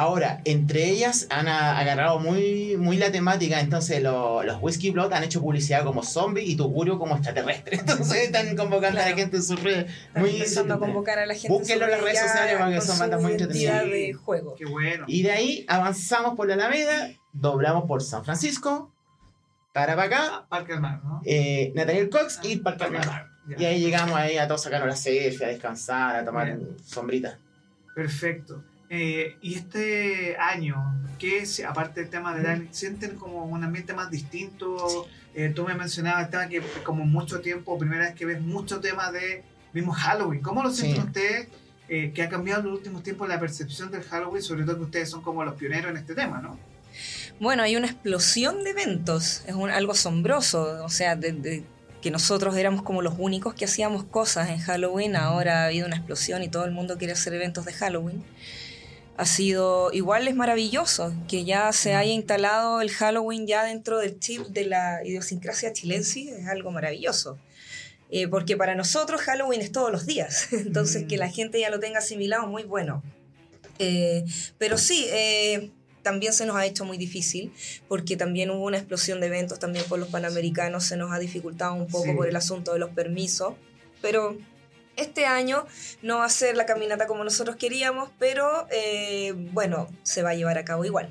Ahora, 0.00 0.40
entre 0.44 0.84
ellas 0.84 1.26
han 1.28 1.48
agarrado 1.48 2.20
muy, 2.20 2.76
muy 2.76 2.96
la 2.98 3.10
temática, 3.10 3.58
entonces 3.58 4.00
lo- 4.00 4.44
los 4.44 4.58
Whiskey 4.62 4.90
Blood 4.90 5.12
han 5.12 5.24
hecho 5.24 5.40
publicidad 5.40 5.82
como 5.82 6.04
zombie 6.04 6.44
y 6.44 6.54
Tugurio 6.56 7.00
como 7.00 7.16
extraterrestre. 7.16 7.76
Entonces 7.80 8.16
están 8.26 8.54
convocando 8.56 9.00
a 9.00 9.06
la 9.08 9.16
gente 9.16 9.38
en 9.38 9.42
sus 9.42 9.60
redes. 9.60 9.90
Están 10.06 10.22
Muy 10.22 10.30
empezando 10.36 10.74
a 10.74 10.78
convocar 10.78 11.18
a 11.18 11.26
la 11.26 11.34
gente. 11.34 11.48
Búsquenlo 11.48 11.86
en 11.86 11.90
las 11.90 12.00
redes 12.02 12.20
sociales 12.20 12.54
porque 12.60 12.80
son 12.80 12.98
bandas 13.00 13.20
muy 13.20 13.32
entretenidas. 13.32 13.84
de 13.86 14.12
juego. 14.12 14.54
Qué 14.54 14.66
bueno. 14.66 15.04
Y 15.08 15.24
de 15.24 15.32
ahí 15.32 15.64
avanzamos 15.68 16.36
por 16.36 16.46
la 16.46 16.54
Alameda, 16.54 17.10
doblamos 17.32 17.84
por 17.86 18.00
San 18.00 18.24
Francisco, 18.24 18.92
para 19.72 19.96
para 19.96 20.06
acá, 20.06 20.28
Ah, 20.32 20.46
Parque 20.48 20.72
del 20.74 20.80
Mar, 20.80 21.00
¿no? 21.02 21.22
eh, 21.24 21.72
Nathaniel 21.74 22.08
Cox 22.08 22.38
y 22.44 22.56
Parque 22.58 22.78
Parque 22.84 22.98
Mar. 22.98 23.06
Mar. 23.08 23.26
Y 23.58 23.64
ahí 23.64 23.80
llegamos 23.80 24.14
ahí 24.16 24.38
a 24.38 24.46
todos 24.46 24.62
sacarnos 24.62 24.88
la 24.90 24.94
selfie, 24.96 25.44
a 25.44 25.48
descansar, 25.48 26.14
a 26.14 26.24
tomar 26.24 26.46
Bien. 26.46 26.76
sombrita. 26.84 27.36
Perfecto. 27.96 28.62
Eh, 28.90 29.36
y 29.42 29.54
este 29.56 30.36
año, 30.38 30.76
¿qué 31.18 31.38
es, 31.40 31.60
aparte 31.64 32.00
del 32.00 32.10
tema 32.10 32.34
Mm. 32.34 32.46
año, 32.46 32.68
sienten 32.70 33.16
como 33.16 33.44
un 33.44 33.62
ambiente 33.64 33.92
más 33.92 34.10
distinto? 34.10 35.06
Eh, 35.34 35.52
tú 35.54 35.64
me 35.64 35.74
mencionabas 35.74 36.24
el 36.24 36.30
tema 36.30 36.48
que 36.48 36.62
como 36.84 37.04
mucho 37.04 37.40
tiempo, 37.40 37.78
primera 37.78 38.06
vez 38.06 38.14
que 38.14 38.24
ves 38.24 38.40
mucho 38.40 38.80
tema 38.80 39.12
de 39.12 39.44
mismo 39.72 39.92
Halloween. 39.92 40.40
¿Cómo 40.40 40.62
lo 40.62 40.70
sienten 40.70 41.02
Sí. 41.02 41.06
ustedes? 41.08 41.48
eh, 41.90 42.12
que 42.14 42.22
ha 42.22 42.28
cambiado 42.28 42.60
en 42.60 42.66
los 42.66 42.74
últimos 42.76 43.02
tiempos 43.02 43.26
la 43.30 43.40
percepción 43.40 43.90
del 43.90 44.02
Halloween, 44.02 44.42
sobre 44.42 44.62
todo 44.64 44.76
que 44.76 44.82
ustedes 44.82 45.08
son 45.08 45.22
como 45.22 45.42
los 45.42 45.54
pioneros 45.54 45.90
en 45.90 45.96
este 45.96 46.14
tema, 46.14 46.38
¿no? 46.42 46.58
Bueno, 47.40 47.62
hay 47.62 47.76
una 47.76 47.86
explosión 47.86 48.62
de 48.62 48.70
eventos, 48.72 49.42
es 49.46 49.54
un- 49.54 49.70
algo 49.70 49.92
asombroso, 49.92 50.84
o 50.84 50.90
sea, 50.90 51.16
desde 51.16 51.64
que 52.02 52.10
nosotros 52.10 52.54
éramos 52.58 52.82
como 52.82 53.00
los 53.00 53.14
únicos 53.16 53.54
que 53.54 53.64
hacíamos 53.64 54.04
cosas 54.04 54.50
en 54.50 54.58
Halloween, 54.58 55.16
ahora 55.16 55.62
ha 55.62 55.64
habido 55.68 55.86
una 55.86 55.96
explosión 55.96 56.42
y 56.42 56.48
todo 56.50 56.66
el 56.66 56.72
mundo 56.72 56.98
quiere 56.98 57.14
hacer 57.14 57.32
eventos 57.32 57.64
de 57.64 57.72
Halloween. 57.72 58.22
Ha 59.18 59.26
sido, 59.26 59.90
igual 59.92 60.28
es 60.28 60.34
maravilloso 60.36 61.12
que 61.28 61.44
ya 61.44 61.72
se 61.72 61.94
haya 61.94 62.12
instalado 62.12 62.80
el 62.80 62.90
Halloween 62.90 63.46
ya 63.48 63.64
dentro 63.64 63.98
del 63.98 64.18
chip 64.20 64.46
de 64.46 64.64
la 64.64 65.00
idiosincrasia 65.04 65.72
chilense, 65.72 66.30
es 66.40 66.46
algo 66.46 66.70
maravilloso. 66.70 67.36
Eh, 68.10 68.28
porque 68.28 68.56
para 68.56 68.74
nosotros 68.74 69.20
Halloween 69.20 69.60
es 69.60 69.72
todos 69.72 69.90
los 69.92 70.06
días, 70.06 70.48
entonces 70.52 71.02
Mm. 71.04 71.06
que 71.08 71.16
la 71.18 71.28
gente 71.28 71.60
ya 71.60 71.68
lo 71.68 71.80
tenga 71.80 71.98
asimilado 71.98 72.46
muy 72.46 72.62
bueno. 72.62 73.02
Eh, 73.80 74.24
pero 74.56 74.78
sí, 74.78 75.06
eh, 75.10 75.70
también 76.02 76.32
se 76.32 76.46
nos 76.46 76.56
ha 76.56 76.64
hecho 76.64 76.84
muy 76.84 76.96
difícil 76.96 77.52
porque 77.88 78.16
también 78.16 78.50
hubo 78.50 78.64
una 78.64 78.78
explosión 78.78 79.20
de 79.20 79.26
eventos 79.26 79.58
también 79.58 79.84
por 79.88 79.98
los 79.98 80.08
panamericanos, 80.08 80.84
se 80.84 80.96
nos 80.96 81.12
ha 81.12 81.18
dificultado 81.18 81.74
un 81.74 81.86
poco 81.88 82.04
Sí. 82.06 82.12
por 82.14 82.28
el 82.28 82.36
asunto 82.36 82.72
de 82.72 82.78
los 82.78 82.90
permisos, 82.90 83.54
pero 84.00 84.38
este 84.98 85.26
año 85.26 85.64
no 86.02 86.18
va 86.18 86.24
a 86.26 86.28
ser 86.28 86.56
la 86.56 86.66
caminata 86.66 87.06
como 87.06 87.24
nosotros 87.24 87.56
queríamos, 87.56 88.10
pero 88.18 88.66
eh, 88.70 89.32
bueno, 89.52 89.88
se 90.02 90.22
va 90.22 90.30
a 90.30 90.34
llevar 90.34 90.58
a 90.58 90.64
cabo 90.64 90.84
igual. 90.84 91.08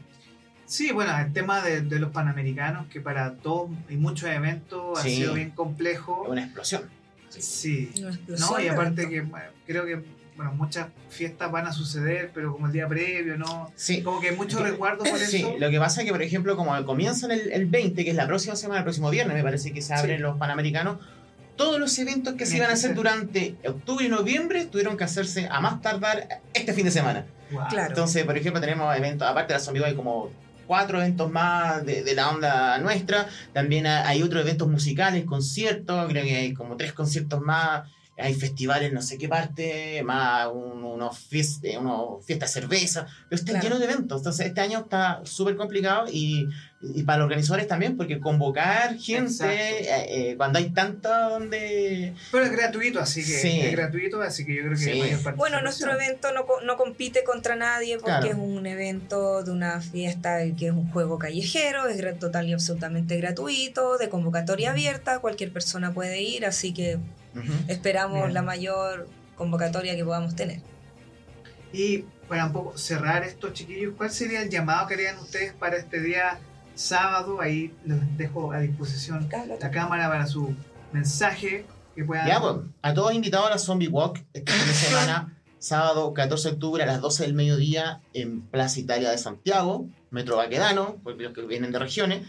Sí, 0.66 0.92
bueno, 0.92 1.18
el 1.18 1.32
tema 1.32 1.62
de, 1.62 1.82
de 1.82 1.98
los 2.00 2.12
panamericanos, 2.12 2.88
que 2.88 3.00
para 3.00 3.36
todos 3.36 3.70
y 3.90 3.96
muchos 3.96 4.30
eventos 4.30 5.00
ha 5.00 5.04
Sí. 5.04 5.16
sido 5.16 5.34
bien 5.34 5.52
complejo. 5.52 6.26
Una 6.28 6.44
explosión. 6.44 6.84
Sí. 7.30 7.92
Una 8.00 8.10
explosión 8.10 8.50
No, 8.52 8.60
y 8.60 8.68
aparte 8.68 9.08
que 9.10 9.22
bueno, 9.22 9.46
creo 9.66 9.86
que 9.86 10.04
bueno, 10.36 10.52
muchas 10.54 10.88
fiestas 11.10 11.52
van 11.52 11.66
a 11.66 11.74
suceder, 11.74 12.30
pero 12.32 12.52
como 12.54 12.68
el 12.68 12.72
día 12.74 12.88
previo, 12.88 13.38
¿no? 13.38 13.72
Sí. 13.76 14.04
Como 14.04 14.20
que 14.20 14.30
hay 14.30 14.36
mucho 14.36 14.62
resguardo 14.62 15.04
por 15.04 15.18
Sí, 15.18 15.38
eso. 15.38 15.56
lo 15.58 15.70
que 15.72 15.80
pasa 15.80 16.02
es 16.02 16.06
que, 16.06 16.12
por 16.12 16.22
ejemplo, 16.22 16.56
como 16.56 16.86
comienzan 16.86 17.32
el, 17.32 17.52
el 17.52 17.66
20, 17.66 18.04
que 18.04 18.12
es 18.12 18.16
la 18.16 18.28
próxima 18.28 18.56
semana, 18.56 18.80
el 18.80 18.84
próximo 18.84 19.10
viernes, 19.10 19.36
me 19.36 19.42
parece 19.44 19.72
que 19.74 19.82
se 19.82 19.96
abren 19.96 20.18
Sí. 20.18 20.22
los 20.22 20.38
Panamericanos, 20.38 21.00
todos 21.58 21.80
los 21.80 21.98
eventos 22.00 22.36
que 22.36 22.46
se 22.46 22.58
iban 22.58 22.70
a 22.70 22.74
hacer 22.74 22.96
durante 22.96 23.56
octubre 23.68 24.06
y 24.06 24.10
noviembre 24.10 24.66
tuvieron 24.66 24.96
que 24.96 25.04
hacerse 25.04 25.48
a 25.52 25.60
más 25.60 25.82
tardar 25.82 26.42
este 26.54 26.74
fin 26.74 26.86
de 26.86 26.92
semana. 26.92 27.26
Guau. 27.52 27.68
Claro. 27.70 27.90
Entonces, 27.90 28.24
por 28.26 28.38
ejemplo, 28.38 28.62
tenemos 28.62 28.96
eventos, 28.96 29.28
aparte 29.28 29.54
de 29.54 29.60
la 29.60 29.64
Zombie 29.66 29.84
hay 29.84 29.96
como 29.96 30.30
cuatro 30.68 31.00
eventos 31.00 31.32
más 31.32 31.86
de, 31.86 32.04
de 32.04 32.14
la 32.14 32.30
onda 32.30 32.78
nuestra. 32.78 33.28
También 33.54 33.88
ha- 33.88 34.08
hay 34.08 34.22
otros 34.22 34.42
eventos 34.42 34.68
musicales, 34.68 35.26
conciertos, 35.26 36.08
creo 36.10 36.24
que 36.24 36.36
hay 36.36 36.54
como 36.54 36.76
tres 36.78 36.94
conciertos 36.94 37.42
más. 37.42 37.90
Hay 38.20 38.34
festivales 38.34 38.92
no 38.92 39.02
sé 39.04 39.18
qué 39.20 39.30
parte, 39.30 40.02
más 40.04 40.48
un- 40.52 40.84
unos, 40.84 41.28
eh, 41.32 41.78
unos 41.78 42.26
fiestas 42.26 42.52
de 42.54 42.62
cerveza, 42.62 43.06
pero 43.30 43.40
están 43.40 43.54
Claro. 43.54 43.64
llenos 43.64 43.80
de 43.80 43.86
eventos. 43.86 44.18
Entonces, 44.22 44.48
este 44.48 44.60
año 44.60 44.80
está 44.80 45.22
súper 45.24 45.56
complicado 45.56 46.08
y, 46.12 46.48
y 46.80 47.02
para 47.04 47.18
los 47.18 47.26
organizadores 47.26 47.68
también, 47.68 47.98
porque 47.98 48.20
convocar 48.20 48.98
gente 49.00 49.46
eh, 49.46 50.32
eh, 50.32 50.36
cuando 50.38 50.60
hay 50.60 50.70
tanta 50.70 51.22
donde. 51.30 52.14
Pero 52.32 52.44
es 52.46 52.52
gratuito, 52.52 53.00
así 53.00 53.22
que 53.22 53.32
Sí. 53.32 53.62
es 53.62 53.72
gratuito, 53.72 54.22
así 54.22 54.46
que 54.46 54.56
yo 54.56 54.62
creo 54.62 54.72
que 54.74 54.78
Sí. 54.78 54.90
hay 54.92 55.00
mayor 55.00 55.10
participación. 55.24 55.38
Bueno, 55.38 55.62
nuestro 55.62 55.92
evento 55.94 56.32
no, 56.34 56.46
co- 56.46 56.62
no 56.62 56.78
compite 56.78 57.24
contra 57.24 57.56
nadie 57.56 57.96
porque 57.98 58.12
Claro. 58.12 58.28
es 58.28 58.36
un 58.36 58.66
evento 58.68 59.44
de 59.44 59.52
una 59.52 59.82
fiesta 59.82 60.38
que 60.56 60.68
es 60.68 60.72
un 60.72 60.88
juego 60.92 61.18
callejero, 61.18 61.88
es 61.88 62.20
total 62.20 62.48
y 62.48 62.54
absolutamente 62.54 63.18
gratuito, 63.18 63.98
de 63.98 64.10
convocatoria 64.10 64.70
abierta, 64.72 65.18
cualquier 65.18 65.52
persona 65.52 65.94
puede 65.96 66.22
ir, 66.22 66.46
así 66.46 66.76
que 66.76 67.00
esperamos 67.68 68.22
Bien. 68.22 68.34
la 68.36 68.44
mayor 68.44 69.08
convocatoria 69.36 69.96
que 69.96 70.06
podamos 70.06 70.36
tener. 70.36 70.60
Y 71.74 72.06
para 72.30 72.46
un 72.46 72.54
poco 72.54 72.78
cerrar 72.78 73.24
esto, 73.24 73.50
chiquillos, 73.52 73.94
¿cuál 73.98 74.12
sería 74.12 74.42
el 74.42 74.50
llamado 74.50 74.88
que 74.88 74.94
harían 74.94 75.18
ustedes 75.18 75.54
para 75.54 75.78
este 75.78 76.02
día 76.02 76.40
sábado? 76.78 77.42
Ahí 77.42 77.74
los 77.86 78.00
dejo 78.18 78.52
a 78.52 78.60
disposición 78.60 79.28
la 79.60 79.72
cámara 79.72 80.08
para 80.10 80.28
su 80.28 80.56
mensaje 80.94 81.66
que 81.96 82.04
puedan... 82.04 82.28
Ya, 82.28 82.40
pues, 82.40 82.56
a 82.82 82.94
todos 82.94 83.14
invitados 83.14 83.48
a 83.48 83.52
la 83.52 83.58
Zombie 83.58 83.88
Walk 83.88 84.24
este 84.34 84.52
fin 84.52 84.68
de 84.68 84.74
semana, 84.74 85.38
sábado 85.60 86.14
14 86.14 86.50
de 86.50 86.54
octubre 86.54 86.84
a 86.84 86.86
las 86.86 87.02
12 87.02 87.24
del 87.24 87.34
mediodía 87.34 88.02
en 88.14 88.42
Plaza 88.42 88.80
Italia 88.80 89.10
de 89.10 89.18
Santiago, 89.18 89.88
Metro 90.12 90.38
Baquedano, 90.38 90.98
porque 91.04 91.24
los 91.24 91.34
que 91.34 91.42
vienen 91.42 91.72
de 91.72 91.80
regiones, 91.80 92.22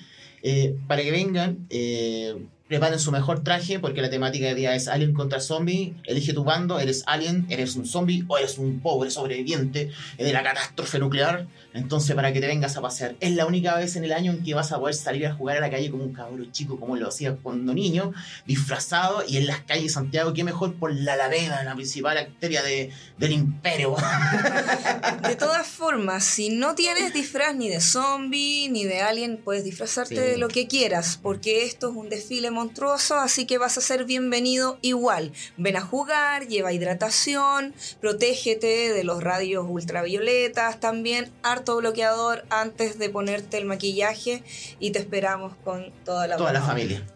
eh, 0.43 0.77
para 0.87 1.03
que 1.03 1.11
vengan, 1.11 1.67
eh, 1.71 2.47
preparen 2.69 2.99
su 2.99 3.11
mejor 3.11 3.43
traje, 3.43 3.79
porque 3.81 4.03
la 4.03 4.11
temática 4.11 4.47
de 4.47 4.55
día 4.55 4.75
es 4.75 4.89
Alien 4.89 5.15
contra 5.15 5.41
Zombie, 5.41 5.95
elige 6.05 6.33
tu 6.35 6.45
bando, 6.45 6.79
eres 6.79 7.03
Alien, 7.07 7.47
eres 7.49 7.77
un 7.77 7.87
zombie 7.87 8.25
o 8.29 8.37
eres 8.39 8.59
un 8.59 8.81
pobre 8.81 9.11
sobreviviente 9.11 9.91
de 10.19 10.33
la 10.33 10.43
catástrofe 10.43 10.99
nuclear, 10.99 11.47
entonces 11.73 12.15
para 12.15 12.33
que 12.33 12.41
te 12.41 12.47
vengas 12.47 12.77
a 12.77 12.83
pasear. 12.83 13.17
Es 13.21 13.33
la 13.33 13.47
única 13.47 13.75
vez 13.77 13.97
en 13.97 14.05
el 14.05 14.13
año 14.13 14.33
en 14.33 14.45
que 14.45 14.55
vas 14.55 14.71
a 14.73 14.79
poder 14.79 14.95
salir 14.95 15.27
a 15.27 15.35
jugar 15.35 15.57
a 15.57 15.61
la 15.61 15.71
calle 15.71 15.91
como 15.91 16.05
un 16.05 16.13
cabrón 16.13 16.53
chico, 16.53 16.79
como 16.79 16.95
lo 16.97 17.09
hacías 17.09 17.35
cuando 17.43 17.73
niño, 17.73 18.13
disfrazado 18.47 19.23
y 19.27 19.39
en 19.39 19.47
las 19.47 19.61
calles 19.61 19.85
de 19.85 19.89
Santiago, 19.91 20.35
qué 20.35 20.45
mejor 20.45 20.75
por 20.75 20.95
la 20.95 21.15
Alameda, 21.15 21.65
la 21.65 21.75
principal 21.75 22.19
arteria 22.19 22.63
de, 22.63 22.91
del 23.17 23.33
imperio. 23.33 23.97
De 25.23 25.37
todas 25.37 25.67
formas, 25.67 26.25
si 26.25 26.51
no 26.51 26.75
tienes 26.75 27.13
disfraz 27.13 27.55
ni 27.55 27.69
de 27.69 27.81
zombie 27.81 28.69
ni 28.71 28.85
de 28.85 29.01
alien, 29.01 29.41
puedes 29.43 29.65
disfrazarte 29.65 30.09
Sí. 30.09 30.15
de 30.21 30.37
lo 30.39 30.49
que 30.49 30.67
quieras, 30.69 31.19
porque 31.23 31.65
esto 31.65 31.91
es 31.91 31.97
un 31.97 32.09
desfile 32.09 32.51
monstruoso, 32.59 33.15
así 33.21 33.47
que 33.47 33.57
vas 33.57 33.79
a 33.79 33.81
ser 33.81 34.05
bienvenido 34.05 34.79
igual. 34.83 35.33
Ven 35.57 35.77
a 35.77 35.81
jugar, 35.81 36.49
lleva 36.49 36.73
hidratación, 36.73 37.73
protégete 38.01 38.93
de 38.93 39.05
los 39.05 39.23
radios 39.23 39.65
ultravioletas, 39.69 40.81
también 40.81 41.31
harto 41.45 41.77
bloqueador 41.77 42.45
antes 42.51 42.99
de 42.99 43.11
ponerte 43.11 43.59
el 43.59 43.65
maquillaje 43.65 44.43
y 44.81 44.91
te 44.91 44.99
esperamos 44.99 45.55
con 45.63 45.93
toda 46.05 46.27
la 46.27 46.37
Toda 46.37 46.61
familia. 46.61 47.07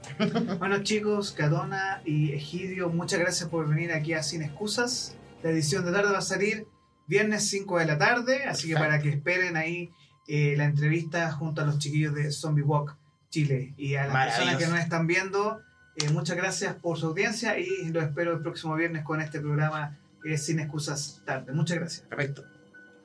Bueno 0.61 0.85
chicos, 0.85 1.33
Cadona 1.33 2.02
y 2.05 2.33
Egidio, 2.33 2.88
muchas 2.88 3.18
gracias 3.18 3.48
por 3.48 3.68
venir 3.68 3.90
aquí 3.92 4.12
a 4.12 4.22
Sin 4.22 4.42
Excusas. 4.42 5.16
La 5.42 5.50
edición 5.50 5.85
de 5.85 5.90
tarde 5.90 6.12
va 6.12 6.18
a 6.18 6.22
salir 6.22 6.68
viernes 7.09 7.48
5 7.48 7.81
de 7.81 7.87
la 7.87 7.98
tarde, 7.98 8.44
así 8.44 8.68
que 8.68 8.74
para 8.74 9.00
que 9.00 9.09
esperen 9.09 9.57
ahí 9.57 9.90
eh, 10.28 10.55
la 10.57 10.66
entrevista 10.66 11.33
junto 11.33 11.62
a 11.62 11.64
los 11.64 11.78
chiquillos 11.78 12.14
de 12.14 12.31
Zombie 12.31 12.62
Walk 12.62 12.96
Chile 13.33 13.73
y 13.79 13.95
a 13.97 14.07
las 14.07 14.27
personas 14.27 14.57
que 14.59 14.66
nos 14.66 14.79
están 14.79 15.07
viendo. 15.07 15.62
eh, 15.97 16.11
muchas 16.11 16.37
gracias 16.37 16.75
por 16.75 16.99
su 16.99 17.07
audiencia 17.07 17.59
y 17.59 17.88
los 17.90 18.05
espero 18.05 18.35
el 18.35 18.40
próximo 18.40 18.75
viernes 18.77 19.03
con 19.05 19.21
este 19.21 19.40
programa 19.40 19.99
eh, 20.25 20.38
Sin 20.38 20.61
Excusas 20.61 21.23
Tarde. 21.25 21.53
Muchas 21.53 21.79
gracias. 21.79 22.07
Perfecto. 22.07 22.45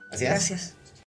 Gracias. 0.10 0.30
Gracias. 0.30 0.77